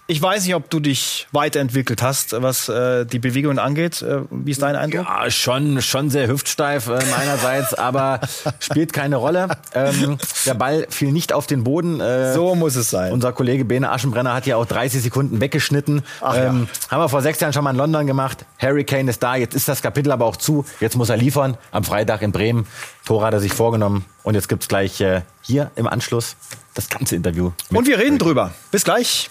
ich 0.10 0.22
weiß 0.22 0.46
nicht, 0.46 0.56
ob 0.56 0.70
du 0.70 0.80
dich 0.80 1.28
weiterentwickelt 1.34 2.02
hast, 2.02 2.32
was 2.42 2.70
äh, 2.70 3.06
die 3.06 3.20
Bewegungen 3.20 3.60
angeht. 3.60 4.02
Äh, 4.02 4.22
wie 4.32 4.52
ist 4.52 4.62
dein 4.62 4.78
Eindruck? 4.78 5.06
Ja, 5.06 5.30
schon, 5.30 5.82
schon 5.82 6.10
sehr 6.10 6.30
hüftsteif 6.30 6.88
äh, 6.88 6.92
meinerseits, 7.12 7.74
aber 7.74 8.22
spielt 8.62 8.94
keine 8.94 9.18
Rolle. 9.18 9.50
Ähm, 9.74 10.18
der 10.46 10.54
Ball 10.54 10.88
fiel 10.90 11.12
nicht 11.12 11.34
auf 11.34 11.46
den 11.46 11.66
Boden. 11.66 12.00
Äh, 12.00 12.34
so 12.34 12.56
muss 12.56 12.78
es 12.78 12.90
sein. 12.90 13.12
Unser 13.12 13.34
Kollege 13.34 13.66
Bene 13.66 13.92
Aschenbrenner 13.92 14.34
hat 14.34 14.46
ja 14.46 14.56
auch 14.56 14.66
30 14.66 15.02
Sekunden 15.02 15.42
weggeschnitten. 15.42 16.04
Ach, 16.22 16.36
ähm, 16.38 16.70
ja. 16.72 16.92
Haben 16.92 17.02
wir 17.02 17.10
vor 17.10 17.22
sechs 17.22 17.42
Jahren 17.42 17.52
schon 17.52 17.66
mal 17.66 17.72
in 17.72 17.78
London 17.78 18.08
gemacht. 18.08 18.46
Harry 18.60 18.86
Kane 18.86 19.10
ist 19.10 19.22
da. 19.22 19.36
Jetzt 19.36 19.56
ist 19.56 19.68
das 19.68 19.82
Kapitel 19.82 20.14
aber 20.14 20.26
auch 20.26 20.38
zu. 20.38 20.64
Jetzt 20.80 20.96
muss 20.96 21.10
er 21.10 21.18
liefern. 21.18 21.58
Am 21.72 21.84
Freitag 21.84 22.22
in 22.22 22.32
Bremen. 22.32 22.66
Tor 23.06 23.26
hat 23.26 23.34
er 23.34 23.42
sich 23.42 23.52
vorgenommen. 23.52 24.06
Und 24.24 24.36
jetzt 24.36 24.48
gibt's 24.48 24.70
gleich 24.70 25.02
äh, 25.02 25.24
hier 25.42 25.72
im 25.76 25.86
Anschluss 25.86 26.38
das 26.76 26.88
ganze 26.88 27.18
Interview. 27.18 27.52
Und 27.72 27.88
wir 27.88 27.98
reden 27.98 28.18
drüber. 28.18 28.54
Bis 28.72 28.86
gleich. 28.86 29.30